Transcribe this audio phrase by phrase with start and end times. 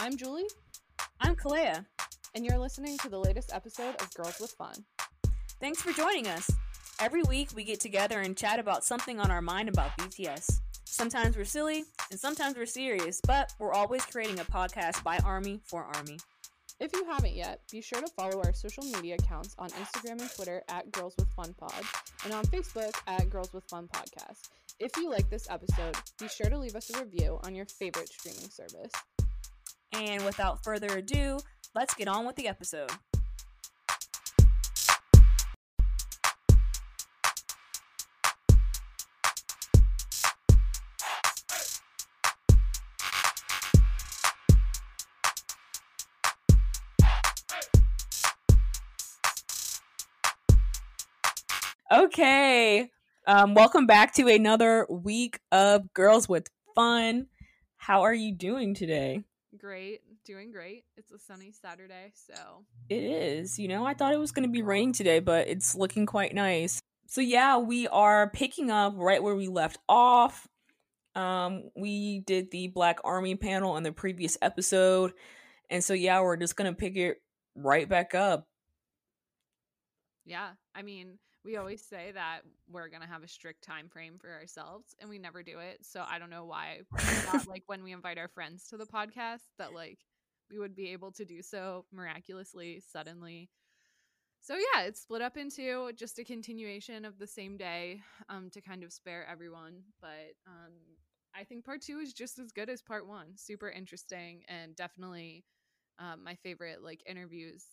[0.00, 0.46] I'm Julie.
[1.20, 1.84] I'm Kalea.
[2.32, 4.84] And you're listening to the latest episode of Girls with Fun.
[5.60, 6.48] Thanks for joining us.
[7.00, 10.60] Every week we get together and chat about something on our mind about BTS.
[10.84, 11.82] Sometimes we're silly
[12.12, 16.18] and sometimes we're serious, but we're always creating a podcast by Army for Army.
[16.78, 20.30] If you haven't yet, be sure to follow our social media accounts on Instagram and
[20.30, 21.82] Twitter at Girls with Fun Pod
[22.24, 24.48] and on Facebook at Girls with Fun Podcast.
[24.78, 28.10] If you like this episode, be sure to leave us a review on your favorite
[28.10, 28.92] streaming service.
[29.92, 31.38] And without further ado,
[31.74, 32.90] let's get on with the episode.
[51.90, 52.90] Okay.
[53.26, 57.28] Um, welcome back to another week of Girls with Fun.
[57.78, 59.24] How are you doing today?
[59.58, 60.84] Great, doing great.
[60.96, 63.58] It's a sunny Saturday, so it is.
[63.58, 66.34] You know, I thought it was going to be raining today, but it's looking quite
[66.34, 66.80] nice.
[67.06, 70.46] So yeah, we are picking up right where we left off.
[71.14, 75.12] Um, we did the Black Army panel in the previous episode,
[75.70, 77.20] and so yeah, we're just gonna pick it
[77.56, 78.44] right back up.
[80.24, 84.30] Yeah, I mean, we always say that we're gonna have a strict time frame for
[84.30, 86.80] ourselves and we never do it so i don't know why
[87.32, 89.98] not, like when we invite our friends to the podcast that like
[90.50, 93.50] we would be able to do so miraculously suddenly.
[94.40, 98.60] So yeah it's split up into just a continuation of the same day um to
[98.62, 100.72] kind of spare everyone but um
[101.34, 105.44] i think part two is just as good as part one super interesting and definitely
[105.98, 107.64] um, my favorite like interviews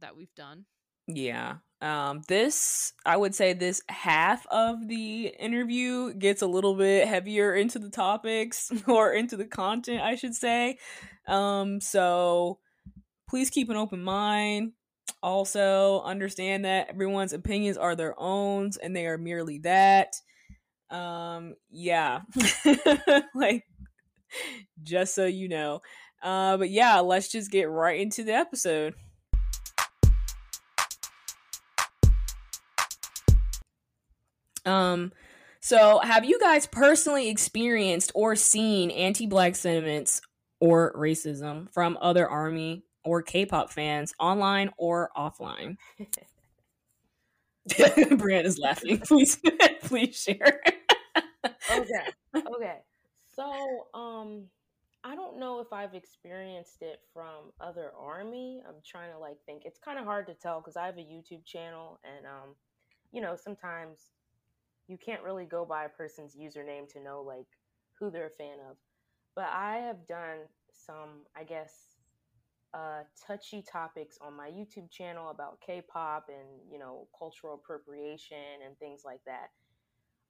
[0.00, 0.64] that we've done
[1.06, 1.56] yeah.
[1.82, 7.54] Um this I would say this half of the interview gets a little bit heavier
[7.54, 10.78] into the topics or into the content, I should say.
[11.28, 12.58] Um so
[13.28, 14.72] please keep an open mind.
[15.22, 20.16] Also, understand that everyone's opinions are their own and they are merely that.
[20.90, 22.22] Um yeah.
[23.34, 23.64] like
[24.82, 25.82] just so you know.
[26.22, 28.94] Uh but yeah, let's just get right into the episode.
[34.66, 35.12] Um,
[35.60, 40.20] so have you guys personally experienced or seen anti-black sentiments
[40.60, 45.76] or racism from other army or K-pop fans online or offline?
[47.68, 48.98] Brianna is laughing.
[48.98, 49.40] Please,
[49.82, 50.60] please share.
[51.72, 52.12] okay.
[52.36, 52.78] Okay.
[53.34, 54.44] So, um,
[55.02, 58.62] I don't know if I've experienced it from other army.
[58.68, 59.62] I'm trying to like think.
[59.64, 62.54] It's kind of hard to tell because I have a YouTube channel, and um,
[63.12, 64.10] you know, sometimes
[64.88, 67.46] you can't really go by a person's username to know like
[67.98, 68.76] who they're a fan of.
[69.34, 70.38] But I have done
[70.72, 71.72] some, I guess,
[72.74, 78.78] uh, touchy topics on my YouTube channel about K-pop and you know cultural appropriation and
[78.78, 79.48] things like that.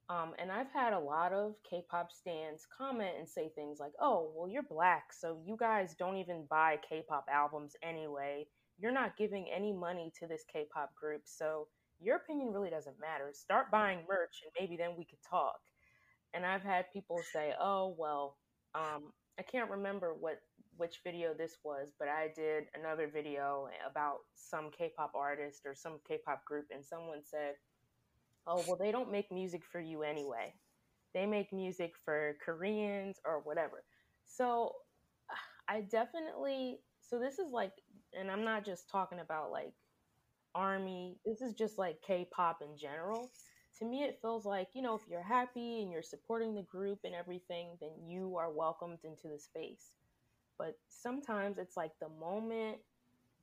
[0.09, 4.31] Um, and I've had a lot of K-pop stands comment and say things like, "Oh,
[4.35, 8.47] well, you're black, so you guys don't even buy K-pop albums anyway.
[8.77, 11.67] You're not giving any money to this K-pop group, so
[11.99, 13.29] your opinion really doesn't matter.
[13.33, 15.59] Start buying merch and maybe then we could talk.
[16.33, 18.37] And I've had people say, oh, well,
[18.75, 20.39] um, I can't remember what
[20.77, 25.99] which video this was, but I did another video about some K-pop artist or some
[26.07, 27.55] K-pop group, and someone said,
[28.47, 30.53] "Oh, well, they don't make music for you anyway.
[31.13, 33.83] They make music for Koreans or whatever."
[34.25, 34.73] So,
[35.67, 37.73] I definitely so this is like,
[38.13, 39.73] and I'm not just talking about like
[40.57, 41.17] army.
[41.25, 43.31] This is just like K-pop in general.
[43.79, 46.99] To me, it feels like you know, if you're happy and you're supporting the group
[47.03, 49.93] and everything, then you are welcomed into the space.
[50.57, 52.77] But sometimes it's like the moment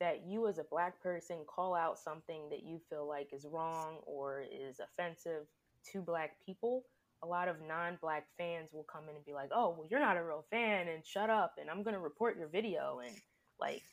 [0.01, 3.99] that you as a black person call out something that you feel like is wrong
[4.07, 5.47] or is offensive
[5.93, 6.85] to black people,
[7.23, 10.17] a lot of non-black fans will come in and be like, "Oh, well, you're not
[10.17, 13.15] a real fan, and shut up, and I'm gonna report your video and
[13.61, 13.85] like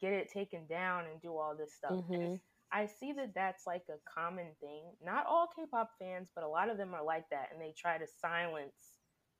[0.00, 2.34] get it taken down and do all this stuff." Mm-hmm.
[2.74, 4.82] I see that that's like a common thing.
[5.02, 7.98] Not all K-pop fans, but a lot of them are like that, and they try
[7.98, 8.74] to silence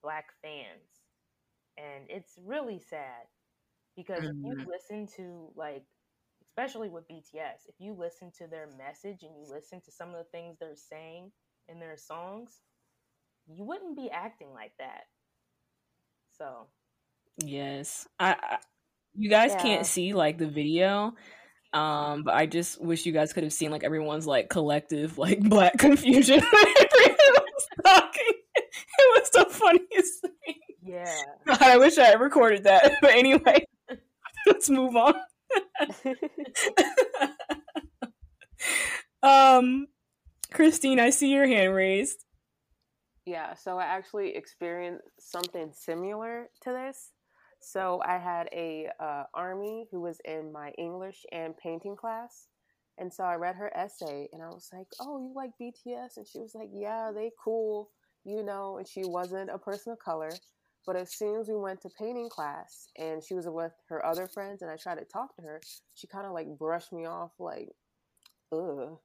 [0.01, 1.03] black fans,
[1.77, 3.27] and it's really sad
[3.97, 4.39] because mm-hmm.
[4.39, 4.69] if you mm-hmm.
[4.69, 5.83] listen to like,
[6.49, 10.15] especially with BTS, if you listen to their message and you listen to some of
[10.15, 11.31] the things they're saying
[11.67, 12.61] in their songs,
[13.47, 15.03] you wouldn't be acting like that.
[16.37, 16.67] So,
[17.43, 18.57] yes, I, I
[19.13, 19.61] you guys yeah.
[19.61, 21.13] can't see like the video
[21.75, 25.41] um, but I just wish you guys could have seen like everyone's like collective like
[25.49, 28.33] black confusion was talking.
[28.55, 30.55] It was the funniest thing.
[30.81, 31.21] Yeah.
[31.47, 32.93] I wish I recorded that.
[33.01, 33.65] But anyway,
[34.47, 35.15] let's move on.
[39.21, 39.87] um,
[40.53, 42.23] Christine, I see your hand raised.
[43.25, 47.11] Yeah, so I actually experienced something similar to this.
[47.65, 52.45] So I had a uh, army who was in my English and painting class,
[52.99, 56.27] and so I read her essay, and I was like, "Oh, you like BTS?" And
[56.27, 57.89] she was like, "Yeah, they cool,
[58.23, 60.29] you know." And she wasn't a person of color,
[60.85, 64.27] but as soon as we went to painting class, and she was with her other
[64.27, 65.59] friends, and I tried to talk to her,
[65.95, 67.69] she kind of like brushed me off, like,
[68.51, 68.99] "Ugh."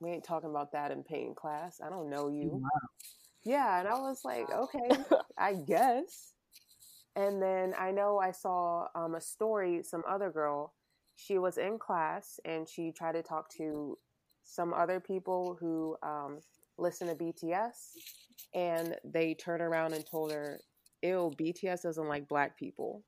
[0.00, 1.80] we ain't talking about that in painting class.
[1.80, 2.60] I don't know you.
[2.60, 2.88] Wow.
[3.44, 4.90] Yeah, and I was like, okay,
[5.38, 6.33] I guess.
[7.16, 10.74] And then I know I saw um, a story, some other girl,
[11.16, 13.96] she was in class and she tried to talk to
[14.44, 16.40] some other people who um,
[16.78, 17.92] listen to BTS,
[18.54, 20.60] and they turned around and told her,
[21.02, 23.02] ew, BTS doesn't like black people.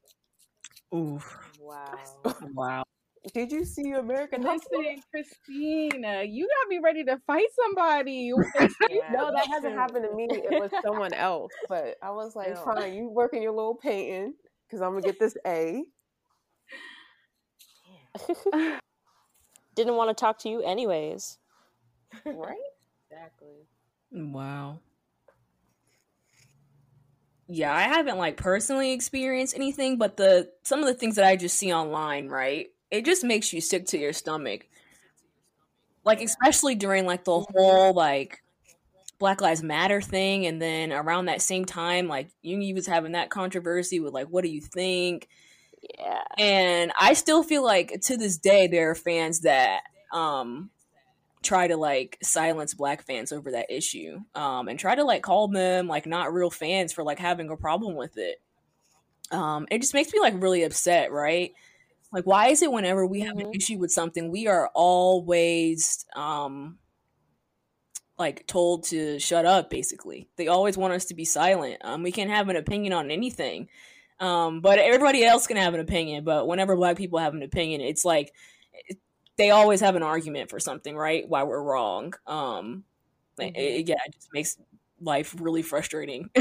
[0.94, 1.37] Oof.
[1.61, 1.99] Wow.
[2.55, 2.86] wow.
[3.32, 4.84] Did you see American Hustle?
[5.11, 8.32] Christina, you got me ready to fight somebody.
[8.90, 10.28] yeah, no, that hasn't happened to me.
[10.31, 11.52] It was someone else.
[11.69, 12.64] But I was like, oh.
[12.64, 14.34] fine, you working your little painting
[14.67, 15.82] because I'm gonna get this A.
[19.75, 21.38] Didn't want to talk to you anyways.
[22.25, 22.56] Right?
[23.11, 23.67] Exactly.
[24.12, 24.79] Wow.
[27.49, 31.37] Yeah, I haven't like personally experienced anything, but the some of the things that I
[31.37, 32.69] just see online, right?
[32.91, 34.67] It just makes you sick to your stomach.
[36.05, 38.43] Like especially during like the whole like
[39.19, 43.31] Black Lives Matter thing, and then around that same time, like Yoongi was having that
[43.31, 45.29] controversy with like, what do you think?
[45.99, 46.23] Yeah.
[46.38, 49.81] And I still feel like to this day there are fans that
[50.12, 50.71] um
[51.43, 55.47] try to like silence black fans over that issue um and try to like call
[55.49, 58.41] them like not real fans for like having a problem with it
[59.31, 61.53] um it just makes me like really upset right
[62.12, 63.56] like, why is it whenever we have an mm-hmm.
[63.56, 66.79] issue with something, we are always um
[68.19, 70.29] like told to shut up basically.
[70.37, 71.79] They always want us to be silent.
[71.85, 73.69] Um we can't have an opinion on anything.
[74.20, 77.81] Um but everybody else can have an opinion, but whenever black people have an opinion,
[77.81, 78.32] it's like
[78.73, 78.99] it,
[79.37, 81.29] they always have an argument for something, right?
[81.29, 82.14] Why we're wrong.
[82.26, 82.85] Um
[83.38, 83.56] mm-hmm.
[83.56, 84.56] it, yeah, it just makes
[85.00, 86.31] life really frustrating.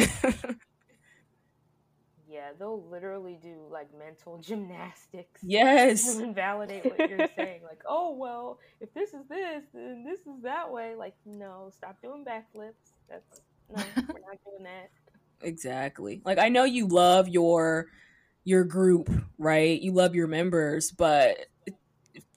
[2.35, 5.39] Yeah, they'll literally do like mental gymnastics.
[5.41, 6.17] Yes.
[6.17, 7.61] To invalidate what you're saying.
[7.63, 10.95] Like, oh well, if this is this, then this is that way.
[10.95, 12.73] Like, no, stop doing backflips.
[13.09, 14.89] That's no, we're not doing that.
[15.41, 16.21] Exactly.
[16.25, 17.87] Like I know you love your
[18.43, 19.81] your group, right?
[19.81, 21.37] You love your members, but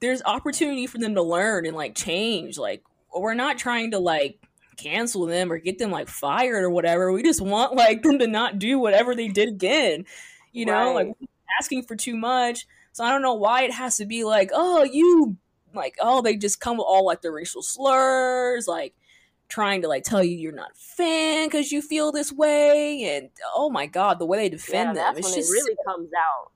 [0.01, 2.57] there's opportunity for them to learn and like change.
[2.57, 4.48] Like we're not trying to like
[4.79, 7.13] cancel them or get them like fired or whatever.
[7.13, 10.07] We just want like them to not do whatever they did again.
[10.53, 11.09] You know, right.
[11.09, 11.17] like
[11.61, 12.67] asking for too much.
[12.93, 15.37] So I don't know why it has to be like, oh, you
[15.75, 18.95] like, oh, they just come with all like the racial slurs, like
[19.49, 23.31] trying to like tell you you're not a fan because you feel this way, and
[23.55, 26.53] oh my god, the way they defend yeah, them, it's just it really comes out.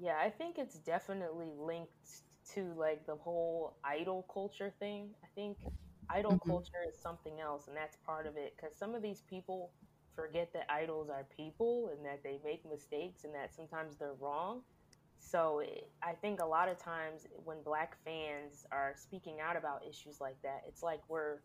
[0.00, 1.90] Yeah, I think it's definitely linked
[2.54, 5.10] to like the whole idol culture thing.
[5.22, 5.58] I think
[6.08, 6.50] idol mm-hmm.
[6.50, 9.70] culture is something else, and that's part of it because some of these people
[10.14, 14.62] forget that idols are people and that they make mistakes and that sometimes they're wrong.
[15.18, 19.82] So it, I think a lot of times when black fans are speaking out about
[19.88, 21.38] issues like that, it's like we're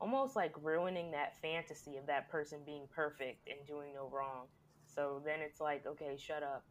[0.00, 4.46] almost like ruining that fantasy of that person being perfect and doing no wrong.
[4.86, 6.64] So then it's like, okay, shut up.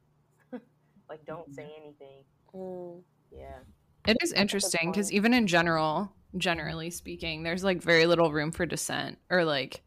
[1.09, 1.83] like, don't say mm-hmm.
[1.83, 2.23] anything.
[2.53, 3.01] Mm.
[3.31, 3.59] Yeah.
[4.07, 8.65] It is interesting because even in general, generally speaking, there's like very little room for
[8.65, 9.81] dissent or like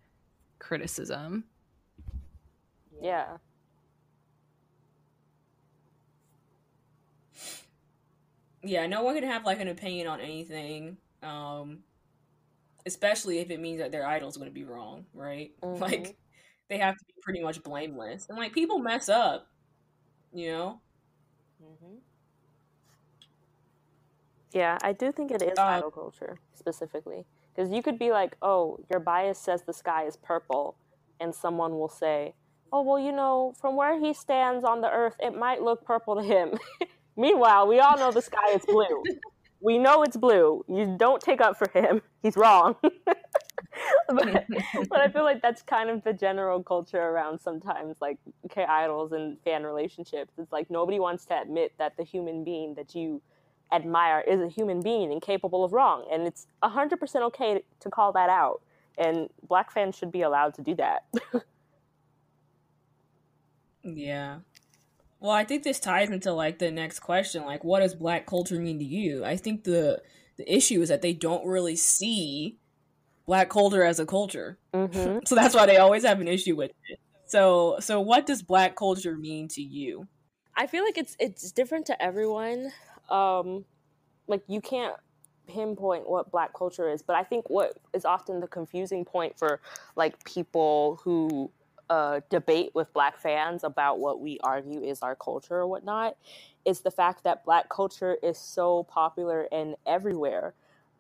[0.59, 1.45] criticism.
[3.01, 3.39] Yeah.
[8.63, 10.99] Yeah, no one can have like an opinion on anything.
[11.23, 11.81] Um
[12.87, 15.53] especially if it means that their idol's going to be wrong, right?
[15.63, 15.83] Mm-hmm.
[15.83, 16.17] Like
[16.69, 18.27] they have to be pretty much blameless.
[18.29, 19.49] And like people mess up,
[20.33, 20.81] you know?
[21.63, 21.97] Mm-hmm.
[24.53, 27.27] Yeah, I do think it is uh, idol culture specifically.
[27.55, 30.77] Because you could be like, oh, your bias says the sky is purple,
[31.21, 32.35] and someone will say,
[32.73, 36.17] oh, well, you know, from where he stands on the earth, it might look purple
[36.17, 36.59] to him.
[37.17, 39.03] Meanwhile, we all know the sky is blue.
[39.61, 40.65] we know it's blue.
[40.69, 42.01] You don't take up for him.
[42.23, 42.77] He's wrong.
[42.83, 44.47] but,
[44.89, 48.19] but I feel like that's kind of the general culture around sometimes like
[48.51, 50.35] K idols and fan relationships.
[50.39, 53.21] It's like nobody wants to admit that the human being that you
[53.73, 56.07] admire is a human being and capable of wrong.
[56.11, 58.63] And it's 100% okay to call that out.
[58.97, 61.05] and black fans should be allowed to do that.
[63.85, 64.39] yeah.
[65.21, 68.59] Well, I think this ties into like the next question, like what does black culture
[68.59, 69.25] mean to you?
[69.25, 70.03] I think the
[70.37, 72.59] the issue is that they don't really see
[73.27, 74.59] black culture as a culture.
[74.73, 75.19] Mm-hmm.
[75.27, 77.01] so that's why they always have an issue with it.
[77.27, 80.07] So so what does black culture mean to you?
[80.57, 82.73] I feel like it's it's different to everyone.
[83.09, 83.65] Um
[84.27, 84.95] like you can't
[85.47, 89.61] pinpoint what black culture is, but I think what is often the confusing point for
[89.97, 91.51] like people who
[91.91, 96.17] uh, debate with black fans about what we argue is our culture or whatnot
[96.65, 100.55] is the fact that black culture is so popular and everywhere.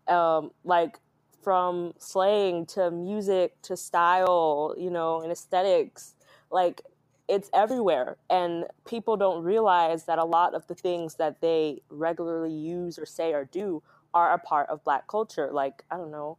[0.06, 0.98] Um, like
[1.42, 6.14] from slang to music to style, you know, and aesthetics,
[6.50, 6.80] like
[7.28, 8.16] it's everywhere.
[8.30, 13.06] And people don't realize that a lot of the things that they regularly use or
[13.06, 13.82] say or do
[14.14, 15.50] are a part of black culture.
[15.52, 16.38] Like, I don't know,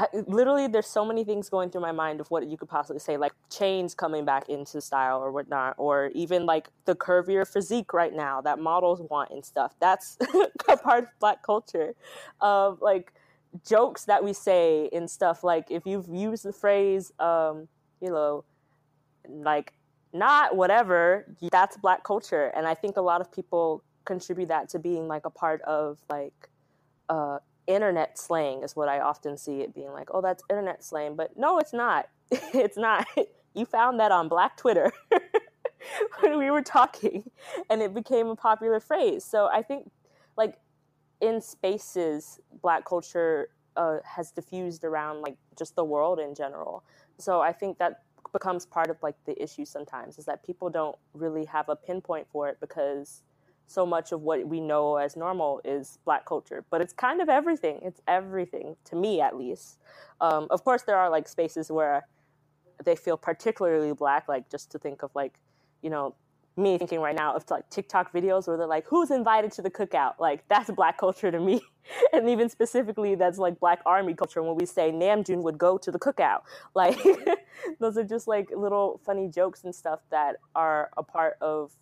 [0.00, 3.00] I, literally there's so many things going through my mind of what you could possibly
[3.00, 7.92] say like chains coming back into style or whatnot or even like the curvier physique
[7.92, 10.16] right now that models want and stuff that's
[10.68, 11.94] a part of black culture
[12.40, 13.12] of like
[13.68, 17.68] jokes that we say and stuff like if you've used the phrase um
[18.00, 18.42] you know
[19.28, 19.74] like
[20.12, 24.78] not whatever that's black culture and i think a lot of people contribute that to
[24.78, 26.48] being like a part of like
[27.08, 27.38] uh
[27.74, 31.14] internet slang is what I often see it being like, oh, that's internet slang.
[31.16, 32.08] But no, it's not.
[32.30, 33.06] it's not.
[33.52, 34.92] You found that on Black Twitter
[36.20, 37.28] when we were talking,
[37.68, 39.24] and it became a popular phrase.
[39.24, 39.90] So I think,
[40.36, 40.54] like,
[41.20, 46.84] in spaces, Black culture uh, has diffused around like just the world in general.
[47.18, 50.96] So I think that becomes part of like the issue sometimes is that people don't
[51.14, 53.22] really have a pinpoint for it because
[53.66, 57.28] so much of what we know as normal is black culture but it's kind of
[57.28, 57.78] everything.
[57.82, 59.78] It's everything to me at least.
[60.20, 62.06] Um, of course there are like spaces where
[62.84, 65.38] they feel particularly black like just to think of like
[65.82, 66.14] you know
[66.60, 69.70] me thinking right now of like tiktok videos where they're like who's invited to the
[69.70, 71.60] cookout like that's black culture to me
[72.12, 75.90] and even specifically that's like black army culture when we say namjoon would go to
[75.90, 76.42] the cookout
[76.74, 76.98] like
[77.80, 81.72] those are just like little funny jokes and stuff that are a part of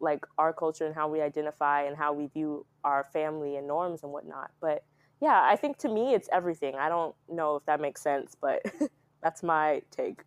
[0.00, 4.02] like our culture and how we identify and how we view our family and norms
[4.02, 4.50] and whatnot.
[4.60, 4.84] But
[5.20, 6.74] yeah, I think to me it's everything.
[6.76, 8.62] I don't know if that makes sense, but
[9.22, 10.22] that's my take.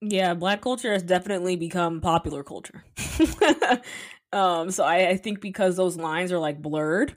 [0.00, 2.84] Yeah, black culture has definitely become popular culture.
[4.32, 7.16] um, so I, I think because those lines are like blurred,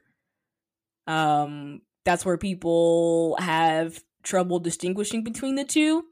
[1.08, 6.04] um, that's where people have trouble distinguishing between the two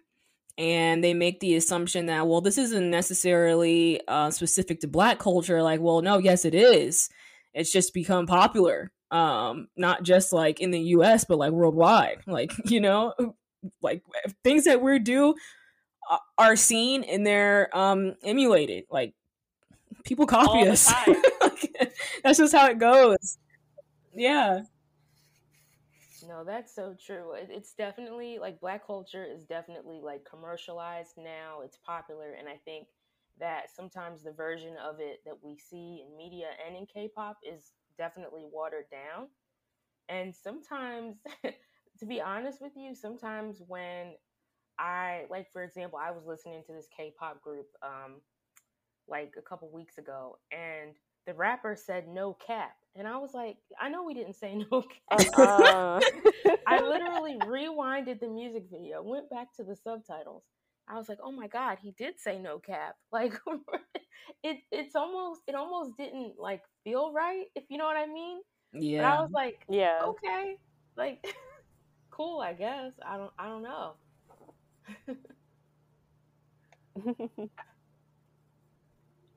[0.58, 5.62] and they make the assumption that well this isn't necessarily uh, specific to black culture
[5.62, 7.10] like well no yes it is
[7.54, 12.52] it's just become popular um not just like in the us but like worldwide like
[12.66, 13.14] you know
[13.82, 14.04] like
[14.44, 15.36] things that we do
[16.38, 19.14] are seen and they're um emulated like
[20.04, 20.92] people copy us
[22.24, 23.38] that's just how it goes
[24.16, 24.62] yeah
[26.30, 27.34] no, that's so true.
[27.34, 31.62] It's definitely like black culture is definitely like commercialized now.
[31.64, 32.34] It's popular.
[32.38, 32.88] And I think
[33.40, 37.38] that sometimes the version of it that we see in media and in K pop
[37.44, 39.28] is definitely watered down.
[40.08, 41.18] And sometimes,
[42.00, 44.14] to be honest with you, sometimes when
[44.80, 48.22] I, like, for example, I was listening to this K pop group um,
[49.08, 50.96] like a couple weeks ago, and
[51.28, 52.76] the rapper said no cap.
[52.96, 55.28] And I was like, I know we didn't say no cap.
[55.38, 56.00] Uh,
[56.68, 60.44] I literally rewinded the music video, went back to the subtitles.
[60.88, 62.96] I was like, oh my God, he did say no cap.
[63.12, 63.34] Like
[64.44, 68.40] it it's almost it almost didn't like feel right, if you know what I mean.
[68.74, 69.02] Yeah.
[69.02, 70.56] But I was like, yeah, okay.
[70.96, 71.26] Like
[72.12, 72.94] cool, I guess.
[73.06, 73.94] I don't I don't know.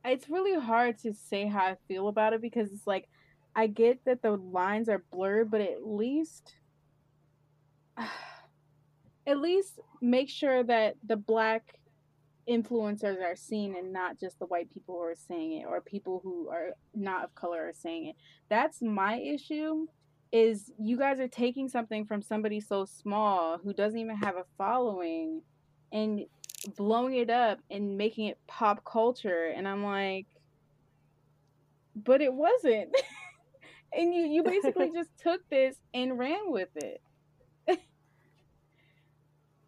[0.04, 3.08] It's really hard to say how I feel about it because it's like
[3.54, 6.54] I get that the lines are blurred, but at least
[9.26, 11.78] at least make sure that the black
[12.48, 16.20] influencers are seen and not just the white people who are saying it or people
[16.24, 18.16] who are not of color are saying it.
[18.48, 19.86] That's my issue
[20.32, 24.44] is you guys are taking something from somebody so small who doesn't even have a
[24.58, 25.42] following
[25.92, 26.22] and
[26.76, 30.26] blowing it up and making it pop culture and i'm like
[31.94, 32.94] but it wasn't.
[33.94, 37.02] And you you basically just took this and ran with it.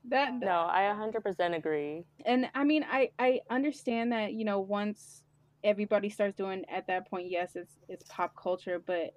[0.09, 2.05] That no i 100% agree.
[2.25, 5.23] And i mean i i understand that you know once
[5.63, 9.15] everybody starts doing at that point yes it's it's pop culture but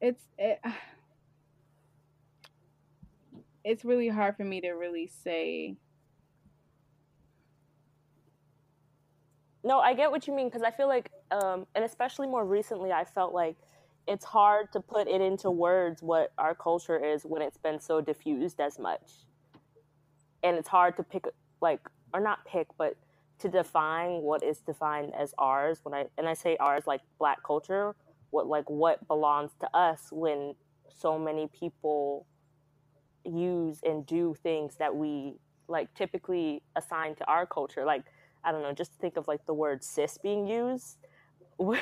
[0.00, 0.60] it's it,
[3.64, 5.76] it's really hard for me to really say.
[9.64, 12.92] No, I get what you mean because I feel like, um, and especially more recently,
[12.92, 13.56] I felt like
[14.06, 18.00] it's hard to put it into words what our culture is when it's been so
[18.00, 19.26] diffused as much,
[20.42, 21.26] and it's hard to pick
[21.60, 21.80] like
[22.14, 22.96] or not pick, but
[23.40, 25.80] to define what is defined as ours.
[25.82, 27.94] When I and I say ours like Black culture,
[28.30, 30.54] what like what belongs to us when
[30.96, 32.26] so many people
[33.24, 35.34] use and do things that we
[35.68, 37.84] like typically assign to our culture.
[37.84, 38.04] Like
[38.44, 40.96] i don't know just think of like the word sis being used.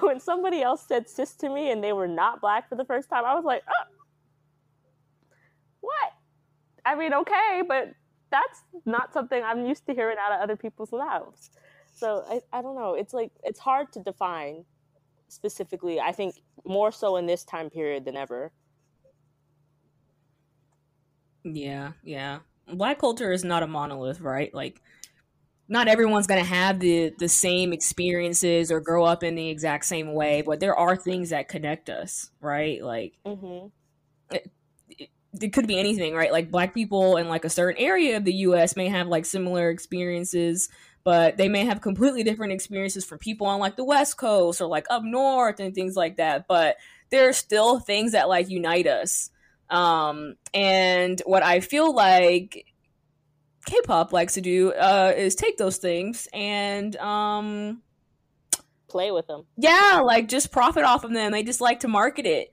[0.00, 3.10] When somebody else said sis to me and they were not black for the first
[3.10, 3.94] time i was like oh,
[5.80, 6.12] what?
[6.84, 7.92] I mean okay but
[8.30, 11.50] that's not something i'm used to hearing out of other people's mouths.
[11.94, 12.94] So I, I don't know.
[12.94, 14.64] It's like it's hard to define
[15.30, 16.34] specifically i think
[16.64, 18.52] more so in this time period than ever
[21.44, 22.40] Yeah, yeah.
[22.72, 24.52] Black culture is not a monolith, right?
[24.54, 24.80] Like
[25.68, 29.84] not everyone's going to have the the same experiences or grow up in the exact
[29.84, 32.82] same way, but there are things that connect us, right?
[32.82, 33.68] Like mm-hmm.
[34.34, 34.50] it,
[34.88, 35.08] it,
[35.40, 36.32] it could be anything, right?
[36.32, 39.70] Like black people in like a certain area of the US may have like similar
[39.70, 40.68] experiences,
[41.04, 44.68] but they may have completely different experiences from people on like the West Coast or
[44.68, 46.76] like up north and things like that, but
[47.10, 49.30] there are still things that like unite us
[49.70, 52.66] um, and what I feel like
[53.66, 57.82] K-pop likes to do uh, is take those things and um,
[58.88, 59.46] play with them.
[59.56, 61.30] Yeah, like just profit off of them.
[61.32, 62.50] They just like to market it.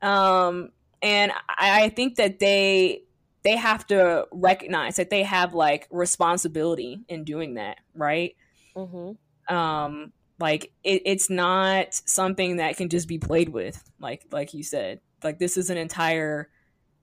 [0.00, 0.70] Um,
[1.02, 3.02] and I, I think that they
[3.42, 8.36] they have to recognize that they have like responsibility in doing that, right?
[8.76, 9.54] Mm-hmm.
[9.54, 14.62] Um, like it, it's not something that can just be played with, like like you
[14.62, 15.00] said.
[15.22, 16.48] Like this is an entire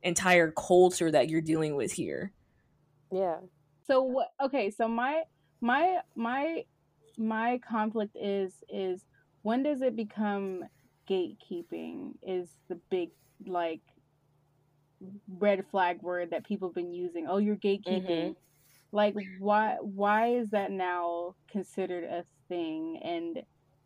[0.04, 2.32] entire culture that you're dealing with here.
[3.12, 3.38] Yeah.
[3.86, 5.24] So what okay, so my
[5.62, 6.66] my my
[7.18, 9.06] my conflict is is
[9.42, 10.64] when does it become
[11.10, 13.12] gatekeeping is the big
[13.46, 13.82] like
[15.38, 17.28] red flag word that people have been using.
[17.28, 18.08] Oh, you're gatekeeping.
[18.08, 18.32] Mm-hmm.
[18.92, 23.44] Like why why is that now considered a thing and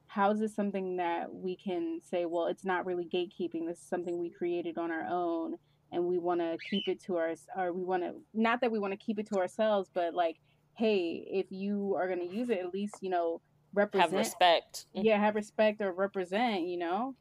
[0.08, 3.88] how is this something that we can say well it's not really gatekeeping this is
[3.88, 5.56] something we created on our own
[5.92, 8.80] and we want to keep it to our or we want to not that we
[8.80, 10.38] want to keep it to ourselves but like
[10.76, 13.42] hey if you are going to use it at least you know
[13.74, 15.06] represent have respect mm-hmm.
[15.06, 17.16] yeah have respect or represent you know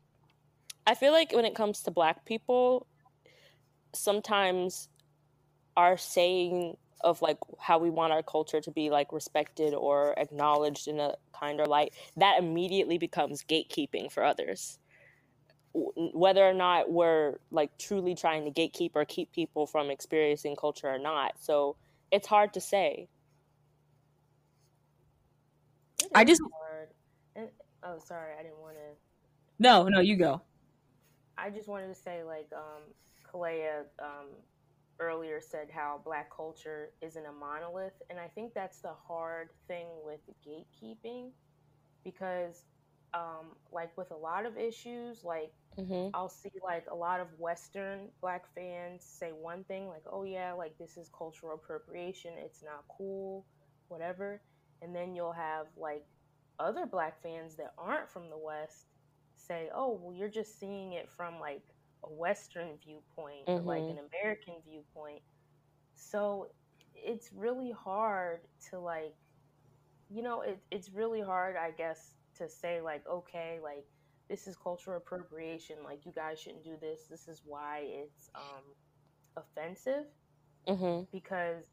[0.86, 2.86] i feel like when it comes to black people
[3.92, 4.88] sometimes
[5.76, 10.86] our saying of like how we want our culture to be like respected or acknowledged
[10.86, 14.78] in a kinder light that immediately becomes gatekeeping for others
[15.72, 20.88] whether or not we're like truly trying to gatekeep or keep people from experiencing culture
[20.88, 21.32] or not.
[21.38, 21.76] So
[22.10, 23.08] it's hard to say.
[26.14, 26.42] I just
[27.36, 27.48] and,
[27.84, 28.96] oh sorry, I didn't want to.
[29.58, 30.42] No, no, you go.
[31.38, 32.82] I just wanted to say like um,
[33.32, 34.28] Kalea um,
[34.98, 39.86] earlier said how black culture isn't a monolith, and I think that's the hard thing
[40.04, 41.30] with gatekeeping
[42.04, 42.64] because
[43.14, 46.10] um, like with a lot of issues, like mm-hmm.
[46.14, 50.52] I'll see like a lot of Western black fans say one thing, like, oh yeah,
[50.52, 53.44] like this is cultural appropriation, it's not cool,
[53.88, 54.40] whatever.
[54.82, 56.04] And then you'll have like
[56.58, 58.86] other black fans that aren't from the West
[59.36, 61.62] say, oh, well, you're just seeing it from like
[62.04, 63.52] a Western viewpoint mm-hmm.
[63.52, 65.22] or like an American viewpoint.
[65.94, 66.48] So
[66.94, 69.14] it's really hard to like,
[70.08, 73.84] you know, it, it's really hard, I guess, to say like okay like
[74.28, 78.64] this is cultural appropriation like you guys shouldn't do this this is why it's um
[79.36, 80.06] offensive
[80.66, 81.02] mm-hmm.
[81.12, 81.64] because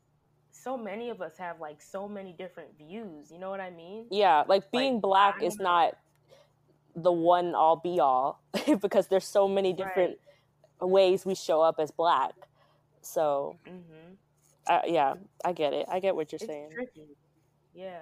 [0.52, 4.06] so many of us have like so many different views you know what i mean
[4.12, 5.96] yeah like being like, black is not
[6.98, 8.42] the one all be all
[8.82, 10.18] because there's so many different
[10.82, 10.90] right.
[10.90, 12.34] ways we show up as black
[13.02, 14.14] so mm-hmm.
[14.68, 15.14] uh, yeah
[15.46, 17.08] i get it i get what you're it's saying tricky.
[17.74, 18.00] yeah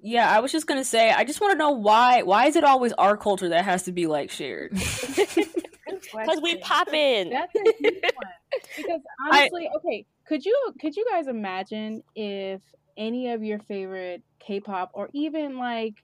[0.00, 2.22] yeah, I was just gonna say, I just want to know why.
[2.22, 4.72] Why is it always our culture that has to be like shared?
[6.12, 7.30] Because we pop in.
[7.30, 8.32] That's a huge one.
[8.76, 12.60] Because honestly, I, okay, could you could you guys imagine if
[12.96, 15.94] any of your favorite K-pop or even like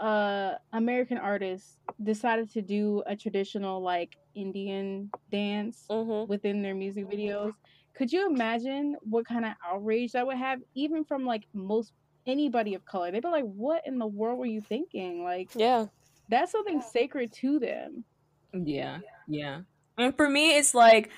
[0.00, 6.30] uh American artists decided to do a traditional like Indian dance mm-hmm.
[6.30, 7.52] within their music videos?
[7.94, 11.92] Could you imagine what kind of outrage that would have, even from like most
[12.26, 13.10] anybody of color.
[13.10, 15.86] They'd be like, "What in the world were you thinking?" Like, yeah,
[16.28, 18.04] that's something sacred to them.
[18.52, 19.60] Yeah, yeah.
[19.96, 21.10] And for me, it's like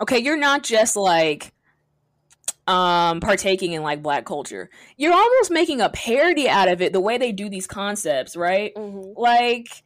[0.00, 1.52] okay, you're not just like
[2.68, 4.70] um partaking in like black culture.
[4.96, 8.74] You're almost making a parody out of it the way they do these concepts, right?
[8.74, 9.18] Mm-hmm.
[9.20, 9.82] Like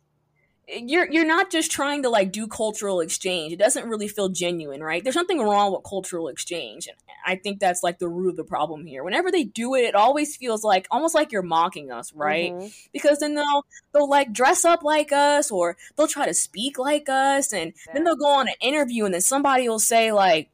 [0.69, 3.53] you're you're not just trying to like do cultural exchange.
[3.53, 5.03] It doesn't really feel genuine, right?
[5.03, 6.89] There's something wrong with cultural exchange.
[6.89, 9.05] And I think that's like the root of the problem here.
[9.05, 12.53] Whenever they do it, it always feels like almost like you're mocking us, right?
[12.53, 12.67] Mm-hmm.
[12.93, 17.09] Because then they'll they'll like dress up like us or they'll try to speak like
[17.09, 20.49] us and then they'll go on an interview and then somebody will say like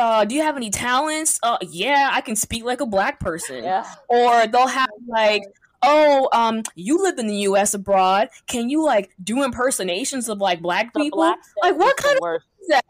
[0.00, 1.38] uh, do you have any talents?
[1.42, 3.62] Uh, yeah, I can speak like a black person.
[3.62, 3.86] Yeah.
[4.08, 5.42] Or they'll have like,
[5.82, 7.74] oh, um, you lived in the U.S.
[7.74, 8.28] abroad.
[8.46, 11.18] Can you like do impersonations of like black people?
[11.18, 12.46] black Like, what kind of worst.
[12.62, 12.84] is that?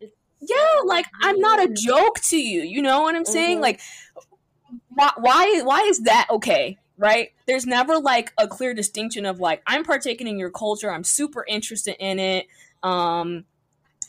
[0.00, 2.62] It's Yeah, like I'm not a joke to you.
[2.62, 3.58] You know what I'm saying?
[3.58, 3.62] Mhm.
[3.62, 3.80] Like,
[4.88, 6.78] why, why, why is that okay?
[6.96, 7.30] Right?
[7.46, 10.90] There's never like a clear distinction of like I'm partaking in your culture.
[10.90, 12.46] I'm super interested in it.
[12.82, 13.44] Um,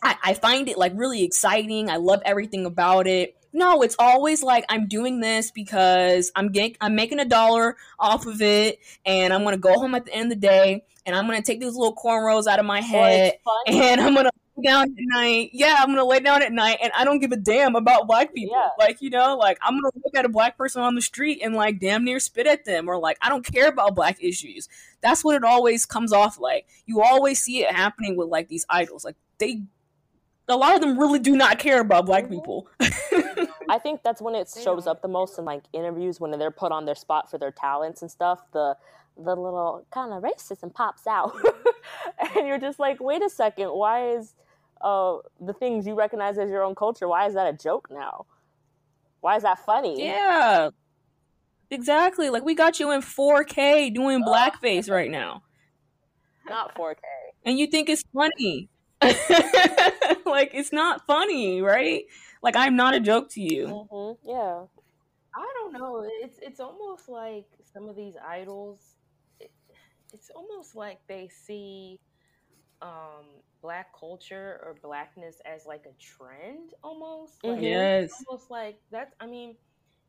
[0.01, 1.89] I, I find it like really exciting.
[1.89, 3.35] I love everything about it.
[3.53, 8.25] No, it's always like I'm doing this because I'm getting I'm making a dollar off
[8.25, 11.25] of it, and I'm gonna go home at the end of the day, and I'm
[11.25, 13.81] gonna take these little cornrows out of my oh, head, it's funny.
[13.81, 15.51] and I'm gonna lay down at night.
[15.53, 18.33] Yeah, I'm gonna lay down at night, and I don't give a damn about black
[18.33, 18.57] people.
[18.57, 18.71] Yeah.
[18.77, 21.55] Like you know, like I'm gonna look at a black person on the street and
[21.55, 24.67] like damn near spit at them, or like I don't care about black issues.
[25.01, 26.67] That's what it always comes off like.
[26.85, 29.05] You always see it happening with like these idols.
[29.05, 29.61] Like they,
[30.47, 32.67] a lot of them really do not care about black people.
[33.69, 36.71] I think that's when it shows up the most in like interviews when they're put
[36.71, 38.39] on their spot for their talents and stuff.
[38.51, 38.77] The
[39.17, 41.33] the little kind of racism pops out,
[42.35, 44.35] and you're just like, wait a second, why is
[44.81, 47.07] uh the things you recognize as your own culture?
[47.07, 48.25] Why is that a joke now?
[49.21, 50.03] Why is that funny?
[50.05, 50.69] yeah,
[51.71, 52.29] exactly.
[52.29, 55.41] Like we got you in 4K doing blackface right now.
[56.47, 56.97] Not 4K.
[57.45, 58.69] and you think it's funny.
[60.25, 62.03] like it's not funny, right?
[62.41, 63.87] Like I'm not a joke to you.
[63.91, 64.63] hmm Yeah.
[65.37, 66.07] I don't know.
[66.23, 68.79] It's it's almost like some of these idols.
[69.39, 69.51] It,
[70.13, 71.99] it's almost like they see
[72.81, 73.25] um,
[73.61, 77.43] black culture or blackness as like a trend, almost.
[77.43, 77.63] Like, Mhm.
[77.63, 78.11] Yes.
[78.11, 79.13] It's almost like that's.
[79.19, 79.55] I mean,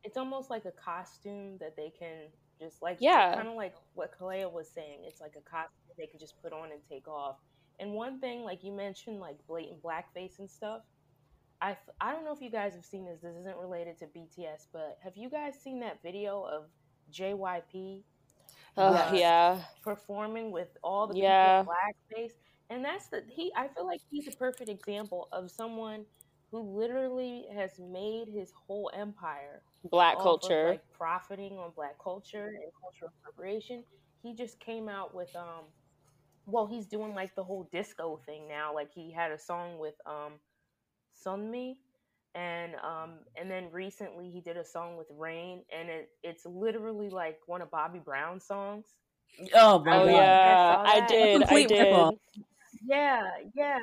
[0.04, 2.28] it's almost like a costume that they can
[2.60, 2.98] just like.
[3.00, 3.34] Yeah.
[3.34, 5.00] Kind of like what Kalea was saying.
[5.04, 7.36] It's like a costume they can just put on and take off.
[7.78, 10.82] And one thing, like you mentioned, like blatant blackface and stuff.
[11.60, 13.20] I, I don't know if you guys have seen this.
[13.22, 16.64] This isn't related to BTS, but have you guys seen that video of
[17.12, 18.02] JYP
[18.78, 19.20] Ugh, Yes.
[19.20, 19.58] yeah.
[19.82, 21.62] performing with all the Yeah.
[21.62, 22.32] people in blackface?
[22.68, 23.52] And that's the he.
[23.56, 26.04] I feel like he's a perfect example of someone
[26.50, 30.68] who literally has made his whole empire Black off of, culture.
[30.70, 33.82] like profiting on black culture and cultural appropriation.
[34.22, 35.64] He just came out with um,
[36.46, 38.74] well, he's doing like the whole disco thing now.
[38.74, 40.34] Like he had a song with um,
[41.24, 41.76] Sunmi,
[42.34, 47.10] and um, and then recently he did a song with Rain, and it it's literally
[47.10, 48.86] like one of Bobby Brown's songs.
[49.54, 50.06] Oh my oh god.
[50.06, 51.42] know if you guys yeah, saw I did.
[51.42, 51.94] I did.
[51.94, 52.18] ripoff.
[52.86, 53.78] Yeah, yeah.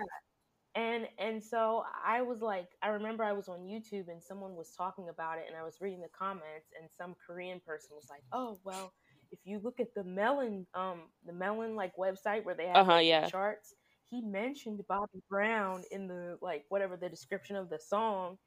[0.76, 4.72] And and so I was like, I remember I was on YouTube and someone was
[4.76, 8.24] talking about it, and I was reading the comments, and some Korean person was like,
[8.32, 8.94] "Oh well,
[9.34, 12.94] if you look at the Melon, um, the Melon like website where they have Uh-huh,
[12.94, 13.32] like, yeah.
[13.32, 13.74] charts,
[14.10, 18.38] he mentioned Bobby Brown in the like whatever the description of the song,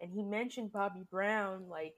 [0.00, 1.94] and he mentioned Bobby Brown like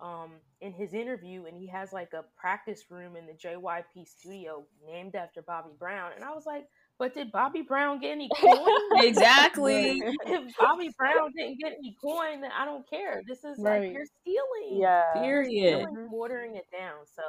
[0.00, 0.32] um
[0.62, 5.16] in his interview, and he has like a practice room in the JYP studio named
[5.16, 6.66] after Bobby Brown, and I was like.
[6.98, 8.68] But did Bobby Brown get any coin?
[8.98, 10.02] Exactly.
[10.26, 13.22] if Bobby Brown didn't get any coin, then I don't care.
[13.26, 13.82] This is Right.
[13.82, 14.82] like you're stealing.
[14.82, 15.02] Yeah.
[15.14, 15.86] Period.
[15.86, 17.06] Stealing, watering it down.
[17.16, 17.22] So,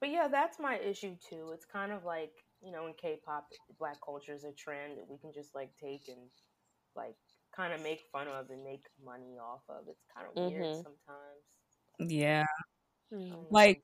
[0.00, 1.50] but yeah, that's my issue too.
[1.52, 2.32] It's kind of like
[2.62, 3.46] you know, in K-pop,
[3.78, 6.30] black culture is a trend that we can just like take and
[6.94, 7.14] like
[7.54, 9.84] kind of make fun of and make money off of.
[9.88, 10.82] It's kind of weird Mhm.
[10.82, 12.10] sometimes.
[12.10, 12.46] Yeah.
[13.12, 13.30] Mm.
[13.30, 13.52] don't.
[13.52, 13.82] Like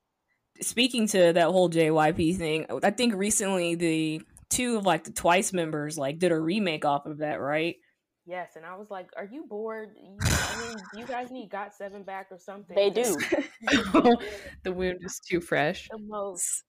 [0.61, 5.53] speaking to that whole JYP thing, I think recently the two of like the Twice
[5.53, 7.77] members like did a remake off of that, right?
[8.27, 9.91] Yes, and I was like, "Are you bored?
[9.97, 13.03] You, I mean, you guys need Got Seven back or something." They do.
[14.63, 15.89] the wound is too fresh.
[15.91, 16.65] the most.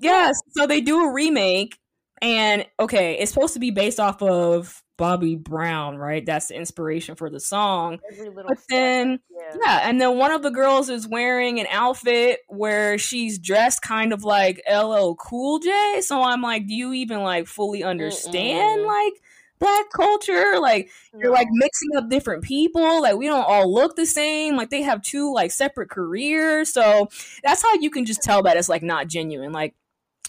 [0.00, 0.38] Yes.
[0.50, 1.78] So they do a remake,
[2.20, 6.26] and okay, it's supposed to be based off of Bobby Brown, right?
[6.26, 8.00] That's the inspiration for the song.
[8.12, 9.56] Every little But then, yeah.
[9.64, 14.12] yeah, and then one of the girls is wearing an outfit where she's dressed kind
[14.12, 16.00] of like LL Cool J.
[16.00, 18.86] So I'm like, do you even like fully understand Mm-mm.
[18.86, 19.14] like
[19.58, 20.58] black culture?
[20.60, 23.02] Like you're like mixing up different people.
[23.02, 24.56] Like we don't all look the same.
[24.56, 26.72] Like they have two like separate careers.
[26.72, 27.08] So
[27.42, 29.52] that's how you can just tell that it's like not genuine.
[29.52, 29.74] Like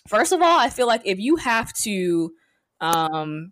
[0.07, 2.33] first of all, I feel like if you have to
[2.81, 3.51] um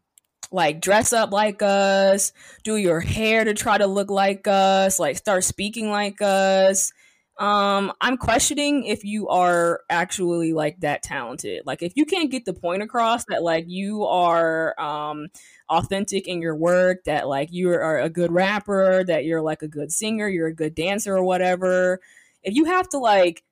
[0.51, 2.31] like dress up like us,
[2.63, 6.91] do your hair to try to look like us, like start speaking like us.
[7.39, 11.63] Um, I'm questioning if you are actually like that talented.
[11.67, 15.27] Like if you can't get the point across that like you are um
[15.69, 19.67] authentic in your work, that like you are a good rapper, that you're like a
[19.67, 21.99] good singer, you're a good dancer or whatever.
[22.41, 23.43] If you have to like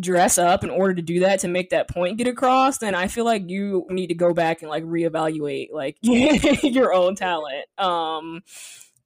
[0.00, 3.06] dress up in order to do that to make that point get across, then I
[3.08, 7.66] feel like you need to go back and like reevaluate like your own talent.
[7.78, 8.42] Um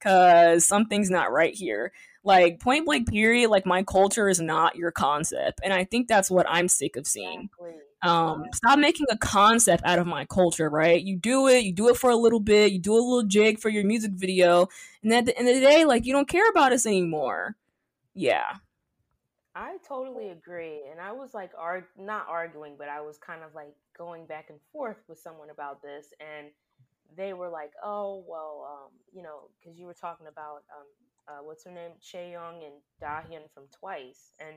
[0.01, 1.93] cuz something's not right here.
[2.29, 5.61] Like point blank period, like my culture is not your concept.
[5.65, 7.49] And I think that's what I'm sick of seeing.
[7.59, 7.73] Exactly.
[8.03, 11.03] Um stop making a concept out of my culture, right?
[11.03, 13.59] You do it, you do it for a little bit, you do a little jig
[13.59, 14.69] for your music video,
[15.03, 17.57] and then at the end of the day, like you don't care about us anymore.
[18.15, 18.57] Yeah.
[19.55, 20.83] I totally agree.
[20.89, 24.51] And I was like, arg- not arguing, but I was kind of like going back
[24.51, 26.13] and forth with someone about this.
[26.21, 26.49] And
[27.17, 30.87] they were like, oh, well, um, you know, because you were talking about, um,
[31.29, 31.93] uh, what's her name?
[32.03, 34.33] Chaeyoung and Dahyun from Twice.
[34.41, 34.57] And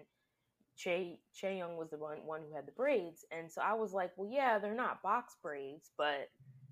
[0.77, 3.25] Che Chaeyoung was the one, one who had the braids.
[3.31, 6.29] And so I was like, well, yeah, they're not box braids, but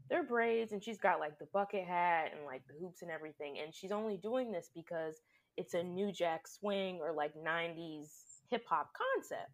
[0.09, 0.71] they're braids.
[0.71, 3.57] And she's got like the bucket hat and like the hoops and everything.
[3.63, 5.15] And she's only doing this because
[5.57, 8.09] it's a new jack swing or like 90s
[8.49, 9.51] hip hop concept.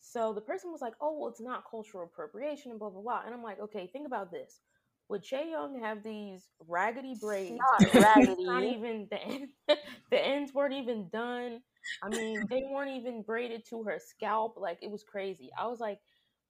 [0.00, 3.22] So the person was like, oh, well, it's not cultural appropriation and blah, blah, blah.
[3.24, 4.60] And I'm like, okay, think about this.
[5.08, 7.58] Would Chaeyoung have these raggedy braids?
[7.82, 8.44] Not raggedy.
[8.44, 9.48] Not even the, end,
[10.10, 11.60] the ends weren't even done.
[12.02, 14.56] I mean, they weren't even braided to her scalp.
[14.56, 15.50] Like, it was crazy.
[15.58, 15.98] I was like,